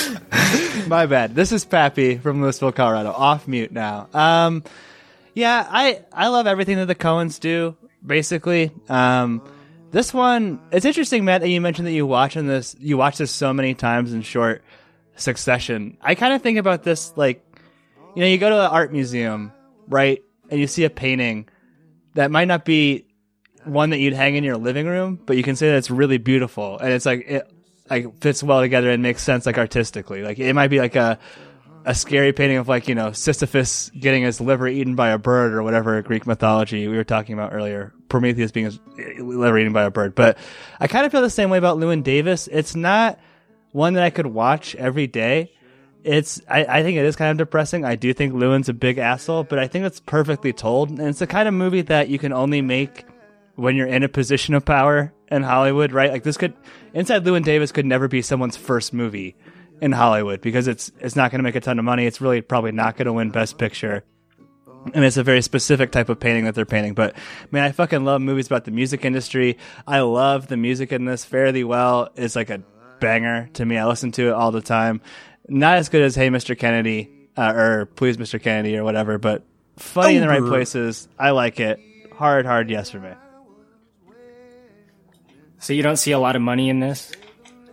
[0.91, 1.35] My bad.
[1.35, 3.13] This is Pappy from Louisville, Colorado.
[3.13, 4.09] Off mute now.
[4.13, 4.61] Um,
[5.33, 7.77] yeah, I I love everything that the Coens do.
[8.05, 9.41] Basically, um,
[9.91, 12.75] this one it's interesting, Matt, that you mentioned that you watching this.
[12.77, 14.65] You watch this so many times in short
[15.15, 15.97] succession.
[16.01, 17.41] I kind of think about this like,
[18.13, 19.53] you know, you go to an art museum,
[19.87, 21.47] right, and you see a painting
[22.15, 23.05] that might not be
[23.63, 26.17] one that you'd hang in your living room, but you can say that it's really
[26.17, 27.49] beautiful and it's like it
[27.91, 30.23] like fits well together and makes sense like artistically.
[30.23, 31.19] Like it might be like a
[31.83, 35.53] a scary painting of like you know Sisyphus getting his liver eaten by a bird
[35.53, 37.93] or whatever Greek mythology we were talking about earlier.
[38.07, 38.79] Prometheus being his
[39.19, 40.37] liver eaten by a bird, but
[40.79, 42.47] I kind of feel the same way about Llewyn Davis.
[42.47, 43.19] It's not
[43.71, 45.53] one that I could watch every day.
[46.03, 47.83] It's I, I think it is kind of depressing.
[47.85, 51.19] I do think Llewyn's a big asshole, but I think it's perfectly told, and it's
[51.19, 53.05] the kind of movie that you can only make
[53.55, 56.11] when you're in a position of power in Hollywood, right?
[56.11, 56.53] Like this could
[56.93, 59.35] Inside Llewyn Davis could never be someone's first movie
[59.81, 62.05] in Hollywood because it's it's not going to make a ton of money.
[62.05, 64.03] It's really probably not going to win Best Picture.
[64.93, 66.95] And it's a very specific type of painting that they're painting.
[66.95, 67.15] But
[67.51, 69.57] man, I fucking love movies about the music industry.
[69.85, 72.09] I love the music in this fairly well.
[72.15, 72.63] It's like a
[72.99, 73.77] banger to me.
[73.77, 75.01] I listen to it all the time.
[75.47, 76.57] Not as good as Hey Mr.
[76.57, 78.41] Kennedy uh, or Please Mr.
[78.41, 79.43] Kennedy or whatever, but
[79.77, 81.07] funny in the right places.
[81.17, 81.79] I like it.
[82.13, 83.11] Hard, hard yes for me.
[85.61, 87.11] So you don't see a lot of money in this?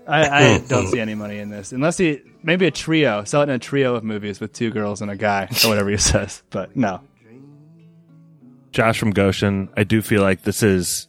[0.06, 0.66] I, I hmm.
[0.66, 3.58] don't see any money in this unless he maybe a trio, sell it in a
[3.58, 6.42] trio of movies with two girls and a guy or whatever he says.
[6.50, 7.00] But no,
[8.72, 11.08] Josh from Goshen, I do feel like this is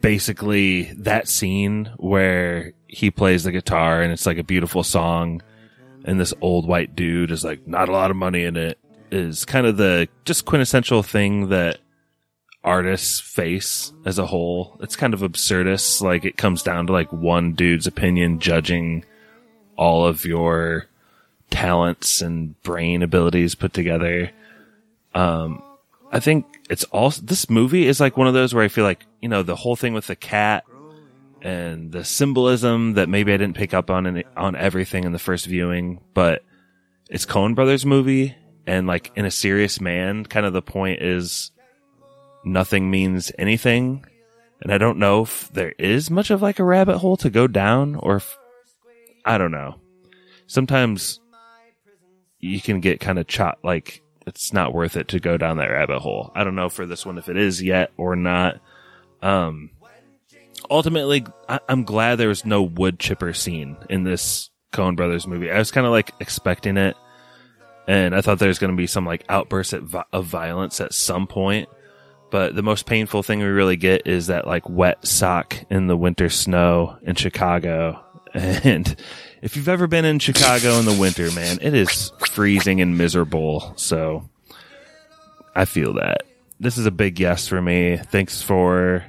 [0.00, 5.42] basically that scene where he plays the guitar and it's like a beautiful song
[6.04, 8.78] and this old white dude is like not a lot of money in it
[9.10, 11.78] is kind of the just quintessential thing that
[12.66, 14.76] artists face as a whole.
[14.80, 16.02] It's kind of absurdist.
[16.02, 19.04] Like it comes down to like one dude's opinion judging
[19.76, 20.86] all of your
[21.50, 24.30] talents and brain abilities put together.
[25.14, 25.62] Um,
[26.10, 29.06] I think it's also this movie is like one of those where I feel like
[29.22, 30.64] you know the whole thing with the cat
[31.42, 35.46] and the symbolism that maybe I didn't pick up on on everything in the first
[35.46, 36.42] viewing, but
[37.08, 38.34] it's Coen Brothers movie
[38.66, 41.52] and like in a serious man, kind of the point is
[42.46, 44.04] nothing means anything,
[44.62, 47.46] and I don't know if there is much of like a rabbit hole to go
[47.46, 48.38] down or if
[49.24, 49.74] I don't know.
[50.46, 51.20] Sometimes
[52.38, 55.70] you can get kind of chop like it's not worth it to go down that
[55.70, 56.30] rabbit hole.
[56.34, 58.60] I don't know for this one if it is yet or not.
[59.22, 59.70] Um,
[60.70, 65.50] ultimately, I- I'm glad there was no wood chipper scene in this Coen Brothers movie.
[65.50, 66.96] I was kind of like expecting it,
[67.86, 70.92] and I thought there was going to be some like outburst vi- of violence at
[70.94, 71.68] some point.
[72.30, 75.96] But the most painful thing we really get is that like wet sock in the
[75.96, 78.02] winter snow in Chicago.
[78.34, 78.94] And
[79.40, 83.72] if you've ever been in Chicago in the winter, man, it is freezing and miserable.
[83.76, 84.28] So
[85.54, 86.24] I feel that.
[86.60, 87.96] This is a big yes for me.
[87.96, 89.04] Thanks for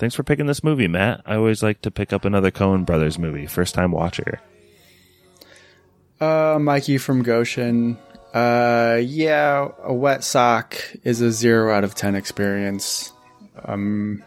[0.00, 1.22] thanks for picking this movie, Matt.
[1.24, 3.46] I always like to pick up another Coen Brothers movie.
[3.46, 4.40] First time watcher.
[6.20, 7.96] Uh, Mikey from Goshen.
[8.34, 13.12] Uh, yeah, a wet sock is a zero out of ten experience.
[13.64, 14.22] Um,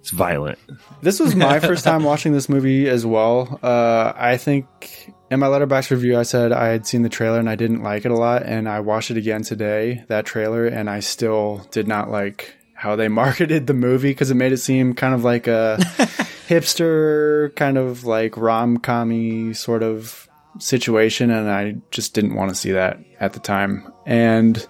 [0.00, 0.58] it's violent.
[1.02, 3.58] This was my first time watching this movie as well.
[3.62, 7.50] Uh, I think in my Letterboxd review, I said I had seen the trailer and
[7.50, 10.88] I didn't like it a lot, and I watched it again today, that trailer, and
[10.88, 14.94] I still did not like how they marketed the movie because it made it seem
[14.94, 15.76] kind of like a
[16.48, 20.27] hipster, kind of like rom commy sort of
[20.58, 23.92] situation, and I just didn't want to see that at the time.
[24.06, 24.66] And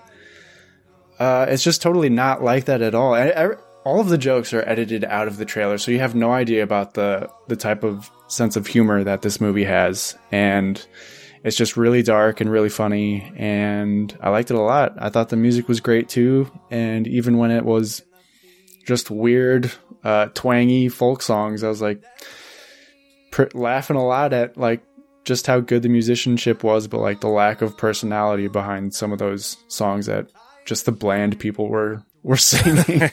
[1.18, 3.14] uh, it's just totally not like that at all.
[3.14, 3.48] I, I,
[3.84, 6.62] all of the jokes are edited out of the trailer, so you have no idea
[6.62, 10.84] about the the type of sense of humor that this movie has, and
[11.42, 14.94] it's just really dark and really funny, and I liked it a lot.
[14.98, 18.02] I thought the music was great too, and even when it was
[18.86, 19.72] just weird,
[20.04, 22.02] uh, twangy folk songs, I was like
[23.30, 24.82] pr- laughing a lot at like
[25.28, 29.18] just how good the musicianship was, but like the lack of personality behind some of
[29.18, 30.32] those songs that
[30.64, 33.02] just the bland people were were singing.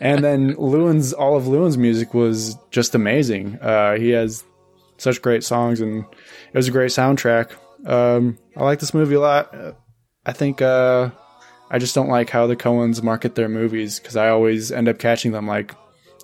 [0.00, 3.58] and then Llewyn's all of Llewyn's music was just amazing.
[3.58, 4.44] Uh, he has
[4.98, 7.52] such great songs, and it was a great soundtrack.
[7.86, 9.54] Um, I like this movie a lot.
[10.26, 11.08] I think uh,
[11.70, 14.98] I just don't like how the Coens market their movies because I always end up
[14.98, 15.74] catching them like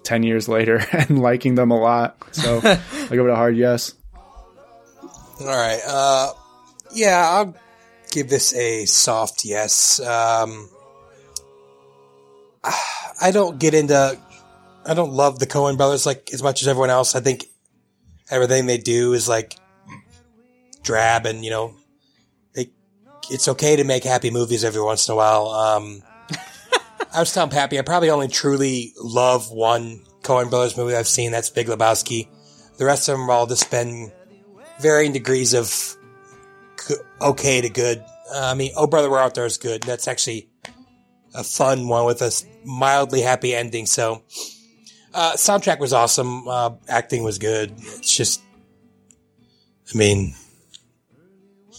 [0.04, 2.18] ten years later and liking them a lot.
[2.32, 3.94] So I give it a hard yes.
[5.40, 5.80] All right.
[5.86, 6.32] Uh,
[6.92, 7.54] yeah, I'll
[8.10, 10.00] give this a soft yes.
[10.00, 10.70] Um,
[13.20, 14.18] I don't get into.
[14.84, 17.14] I don't love the Coen Brothers like as much as everyone else.
[17.14, 17.44] I think
[18.30, 19.56] everything they do is like
[20.82, 21.74] drab, and you know,
[22.54, 22.70] they.
[23.30, 25.48] It's okay to make happy movies every once in a while.
[25.48, 26.02] Um,
[27.14, 31.32] I was telling Pappy, I probably only truly love one Coen Brothers movie I've seen.
[31.32, 32.28] That's Big Lebowski.
[32.78, 34.12] The rest of them are all just been
[34.80, 35.96] varying degrees of
[37.20, 38.04] okay to good.
[38.32, 39.82] Uh, I mean, Oh Brother We're Out There is good.
[39.82, 40.48] That's actually
[41.34, 42.32] a fun one with a
[42.64, 43.86] mildly happy ending.
[43.86, 44.22] So,
[45.14, 46.48] uh, soundtrack was awesome.
[46.48, 47.72] Uh, acting was good.
[47.76, 48.40] It's just,
[49.94, 50.34] I mean,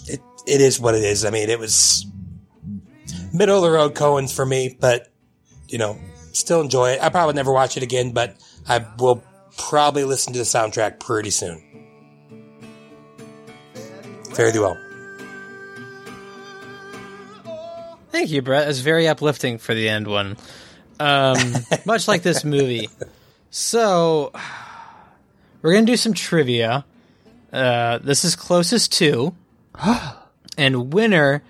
[0.06, 1.26] it it is what it is.
[1.26, 2.06] I mean, it was
[3.34, 5.08] middle of the road Coen's for me, but
[5.68, 5.98] you know,
[6.32, 7.02] still enjoy it.
[7.02, 8.38] I probably never watch it again, but
[8.68, 9.24] I will
[9.58, 11.64] probably listen to the soundtrack pretty soon.
[14.38, 14.78] Fare thee well.
[18.12, 18.68] Thank you, Brett.
[18.68, 20.38] It's very uplifting for the end one.
[21.00, 21.38] Um,
[21.88, 22.88] much like this movie.
[23.50, 24.32] So,
[25.64, 26.86] we're going to do some trivia.
[27.52, 29.34] Uh, this is closest to.
[30.58, 31.42] and winner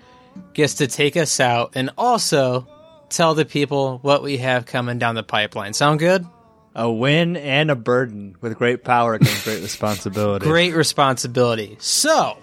[0.54, 2.66] gets to take us out and also
[3.10, 5.74] tell the people what we have coming down the pipeline.
[5.74, 6.26] Sound good?
[6.74, 8.36] A win and a burden.
[8.40, 10.46] With great power comes great responsibility.
[10.46, 11.76] Great responsibility.
[11.80, 12.38] So,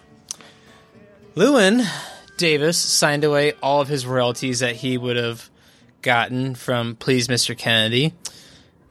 [1.36, 1.86] Llewyn
[2.38, 5.50] Davis signed away all of his royalties that he would have
[6.02, 7.58] gotten from Please Mr.
[7.58, 8.14] Kennedy.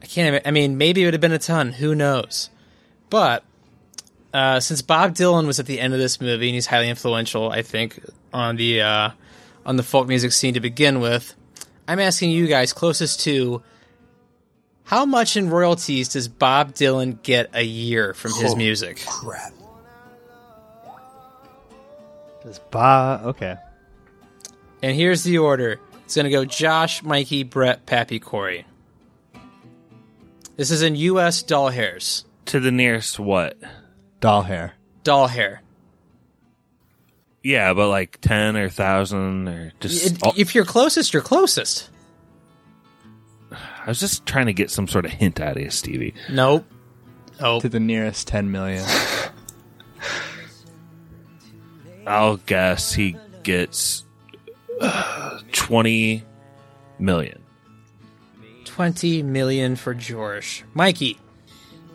[0.01, 1.71] I can't even, I mean, maybe it would have been a ton.
[1.73, 2.51] Who knows?
[3.09, 3.43] But
[4.31, 7.49] uh, since Bob Dylan was at the end of this movie and he's highly influential,
[7.49, 7.99] I think,
[8.31, 9.09] on the uh,
[9.65, 11.33] on the folk music scene to begin with,
[11.87, 13.63] I'm asking you guys closest to
[14.83, 19.03] how much in royalties does Bob Dylan get a year from his Holy music?
[19.07, 19.51] Crap.
[22.45, 23.57] Does ba okay.
[24.83, 25.79] And here's the order.
[26.05, 28.65] It's going to go Josh, Mikey, Brett, Pappy, Corey.
[30.55, 31.41] This is in U.S.
[31.41, 32.23] doll hairs.
[32.47, 33.57] To the nearest what?
[34.19, 34.73] Doll hair.
[35.03, 35.61] Doll hair.
[37.41, 40.23] Yeah, but like ten or thousand or just.
[40.23, 41.89] It- if you're closest, you're closest.
[43.51, 46.13] I was just trying to get some sort of hint out of you, Stevie.
[46.31, 46.65] Nope.
[47.39, 47.59] Oh.
[47.59, 48.83] To the nearest 10 million.
[52.05, 54.03] I'll guess he gets
[54.79, 56.23] uh, twenty
[56.99, 57.41] million.
[58.75, 60.65] 20 million for George.
[60.73, 61.17] Mikey.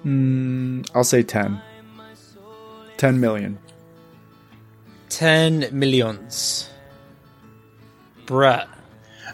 [0.02, 1.60] Mm, I'll say 10.
[2.96, 3.58] 10 million.
[5.10, 6.70] 10 millions.
[8.24, 8.66] Brett.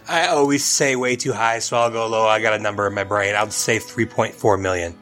[0.09, 2.27] I always say way too high, so I'll go low.
[2.27, 3.37] I got a number in my brain.
[3.37, 4.99] I'll say 3.4 million.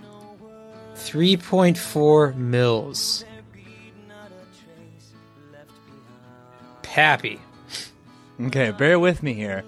[0.97, 3.25] 3.4 mils.
[6.95, 7.41] Pappy.
[8.41, 9.65] Okay, bear with me here.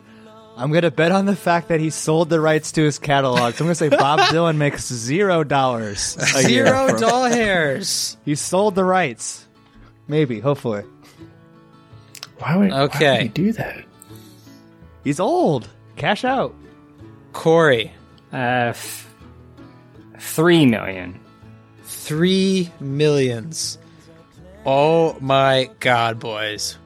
[0.56, 3.54] I'm gonna bet on the fact that he sold the rights to his catalog.
[3.54, 5.98] So I'm gonna say Bob Dylan makes zero dollars.
[6.00, 8.16] Zero doll hairs.
[8.24, 9.44] He sold the rights.
[10.06, 10.84] Maybe, hopefully.
[12.38, 13.06] Why would, Okay.
[13.06, 13.84] why would he do that?
[15.02, 15.68] He's old.
[15.96, 16.54] Cash out.
[17.32, 17.92] Corey.
[18.32, 19.12] Uh, f-
[20.20, 21.18] three million.
[21.82, 23.78] Three millions.
[24.64, 26.78] Oh my god, boys.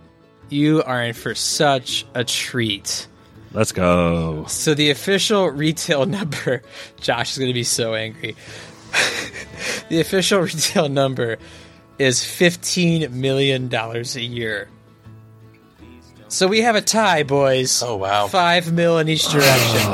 [0.50, 3.06] You are in for such a treat.
[3.52, 4.44] Let's go.
[4.46, 6.62] So the official retail number,
[7.00, 8.36] Josh is going to be so angry.
[9.88, 11.38] the official retail number
[11.98, 14.68] is $15 million a year.
[16.28, 17.82] So we have a tie, boys.
[17.82, 18.28] Oh, wow.
[18.28, 19.92] Five mil in each direction.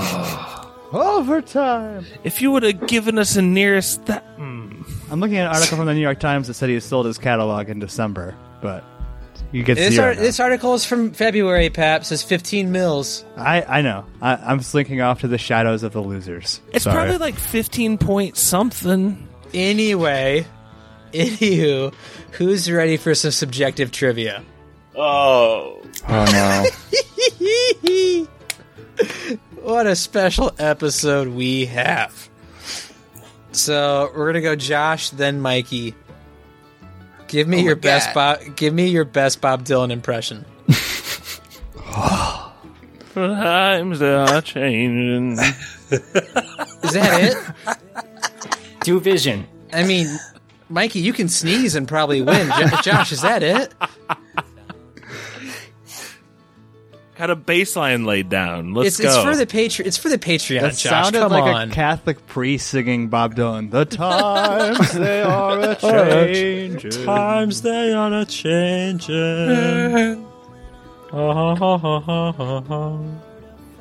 [0.93, 2.07] Overtime.
[2.25, 4.23] If you would have given us a nearest that.
[4.37, 4.83] hmm.
[5.11, 7.17] I'm looking at an article from the New York Times that said he sold his
[7.17, 8.85] catalog in December, but
[9.53, 10.09] you get this, zero.
[10.09, 12.05] ar- this article is from February, Pap.
[12.05, 13.25] Says 15 mils.
[13.37, 14.05] I I know.
[14.21, 16.61] I, I'm slinking off to the shadows of the losers.
[16.73, 16.97] It's Sorry.
[16.97, 19.29] probably like 15 point something.
[19.55, 20.47] Anyway,
[21.13, 21.95] anywho,
[22.33, 24.45] who's ready for some subjective trivia?
[24.95, 25.83] Oh.
[26.09, 28.27] Oh no.
[29.63, 32.29] what a special episode we have.
[33.53, 35.95] So we're gonna go Josh, then Mikey.
[37.29, 38.41] Give me Oh your best God.
[38.41, 38.57] Bob.
[38.57, 40.45] Give me your best Bob Dylan impression.
[43.15, 45.33] Times are changing.
[45.33, 47.37] Is that it?
[48.83, 49.47] Do vision.
[49.73, 50.07] I mean,
[50.69, 52.51] Mikey, you can sneeze and probably win.
[52.83, 53.73] Josh, is that it?
[57.19, 58.75] Got a baseline laid down.
[58.75, 59.09] Let's it's, go.
[59.09, 59.87] it's for the Patreon.
[59.87, 60.61] It's for the Patreon.
[60.61, 61.71] That Josh, sounded come like on.
[61.71, 63.71] a Catholic priest singing Bob Dylan.
[63.71, 67.07] The times they are a changing.
[67.07, 68.91] Uh-huh, uh-huh, uh-huh, times they are a changing.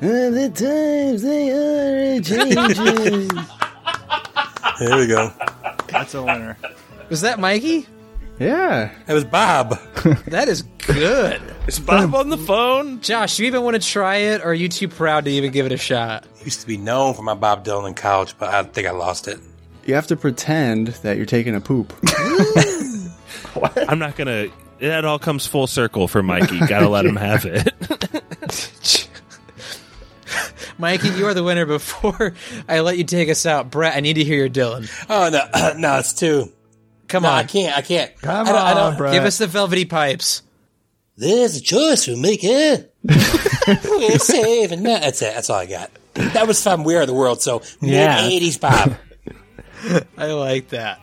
[0.00, 3.28] the times they are changing.
[4.78, 5.32] There we go.
[5.88, 6.56] That's a winner.
[7.10, 7.86] Was that Mikey?
[8.38, 8.92] Yeah.
[9.06, 9.78] It was Bob.
[10.28, 11.42] That is good.
[11.66, 13.00] Is Bob on the phone?
[13.00, 15.66] Josh, you even want to try it, or are you too proud to even give
[15.66, 16.24] it a shot?
[16.44, 19.26] Used to be known for my Bob Dylan in college, but I think I lost
[19.26, 19.40] it.
[19.84, 21.92] You have to pretend that you're taking a poop.
[23.88, 24.48] I'm not gonna.
[24.78, 26.60] That all comes full circle for Mikey.
[26.66, 27.72] Gotta let him have it.
[30.78, 31.64] Mikey, you are the winner.
[31.66, 32.34] Before
[32.68, 34.88] I let you take us out, Brett, I need to hear your Dylan.
[35.08, 36.52] Oh no, no, it's two.
[37.08, 37.76] Come No, on, I can't.
[37.76, 38.14] I can't.
[38.20, 39.12] Come I don't, I on, don't, Brett.
[39.14, 40.42] give us the velvety pipes.
[41.16, 42.92] There's a choice we make it.
[43.04, 45.02] We're saving that.
[45.02, 45.34] That's it.
[45.34, 45.90] That's all I got.
[46.14, 47.40] That was from We Are the World.
[47.42, 48.22] So Yeah.
[48.28, 48.96] mid '80s Bob.
[50.18, 51.00] I like that.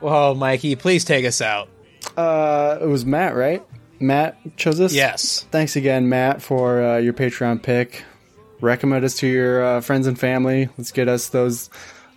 [0.00, 1.68] Well, Mikey, please take us out.
[2.16, 3.62] Uh, it was Matt, right?
[3.98, 4.92] Matt chose us.
[4.92, 5.46] Yes.
[5.50, 8.04] Thanks again, Matt, for uh, your Patreon pick.
[8.60, 10.68] Recommend us to your uh, friends and family.
[10.78, 11.68] Let's get us those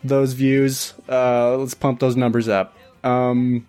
[0.04, 0.94] those views.
[1.08, 2.76] Uh, let's pump those numbers up.
[3.04, 3.68] Um,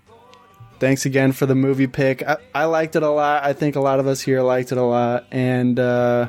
[0.81, 2.23] thanks again for the movie pick.
[2.27, 3.44] I, I liked it a lot.
[3.44, 5.27] I think a lot of us here liked it a lot.
[5.31, 6.28] And uh,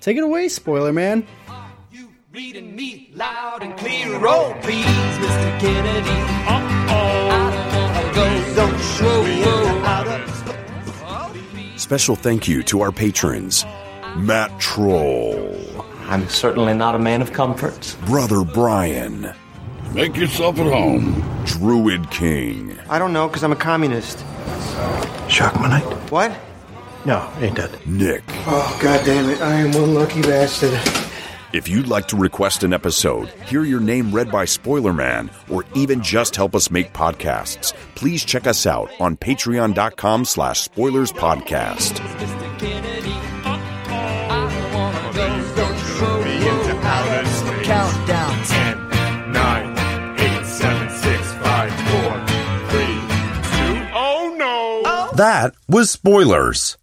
[0.00, 1.26] take it away, spoiler man.
[2.32, 4.24] reading me loud and clear?
[4.24, 5.60] Oh, please, Mr.
[5.60, 6.10] Kennedy.
[6.46, 7.28] Uh-oh.
[7.32, 8.54] I don't wanna go.
[8.54, 13.64] Don't show out of Special thank you to our patrons
[14.16, 15.56] Matt Troll,
[16.08, 17.94] I'm certainly not a man of comforts.
[18.06, 19.32] Brother Brian,
[19.92, 21.20] Make yourself at home.
[21.46, 24.18] Druid King, I don't know, because I'm a communist.
[25.26, 26.10] Shachtmanite?
[26.10, 26.38] What?
[27.04, 27.86] No, ain't that.
[27.86, 28.22] Nick.
[28.46, 29.40] Oh, god damn it.
[29.40, 30.78] I am one lucky bastard.
[31.52, 35.64] If you'd like to request an episode, hear your name read by Spoiler Man, or
[35.74, 41.98] even just help us make podcasts, please check us out on patreon.com slash spoilers podcast.
[55.20, 56.78] That was Spoilers.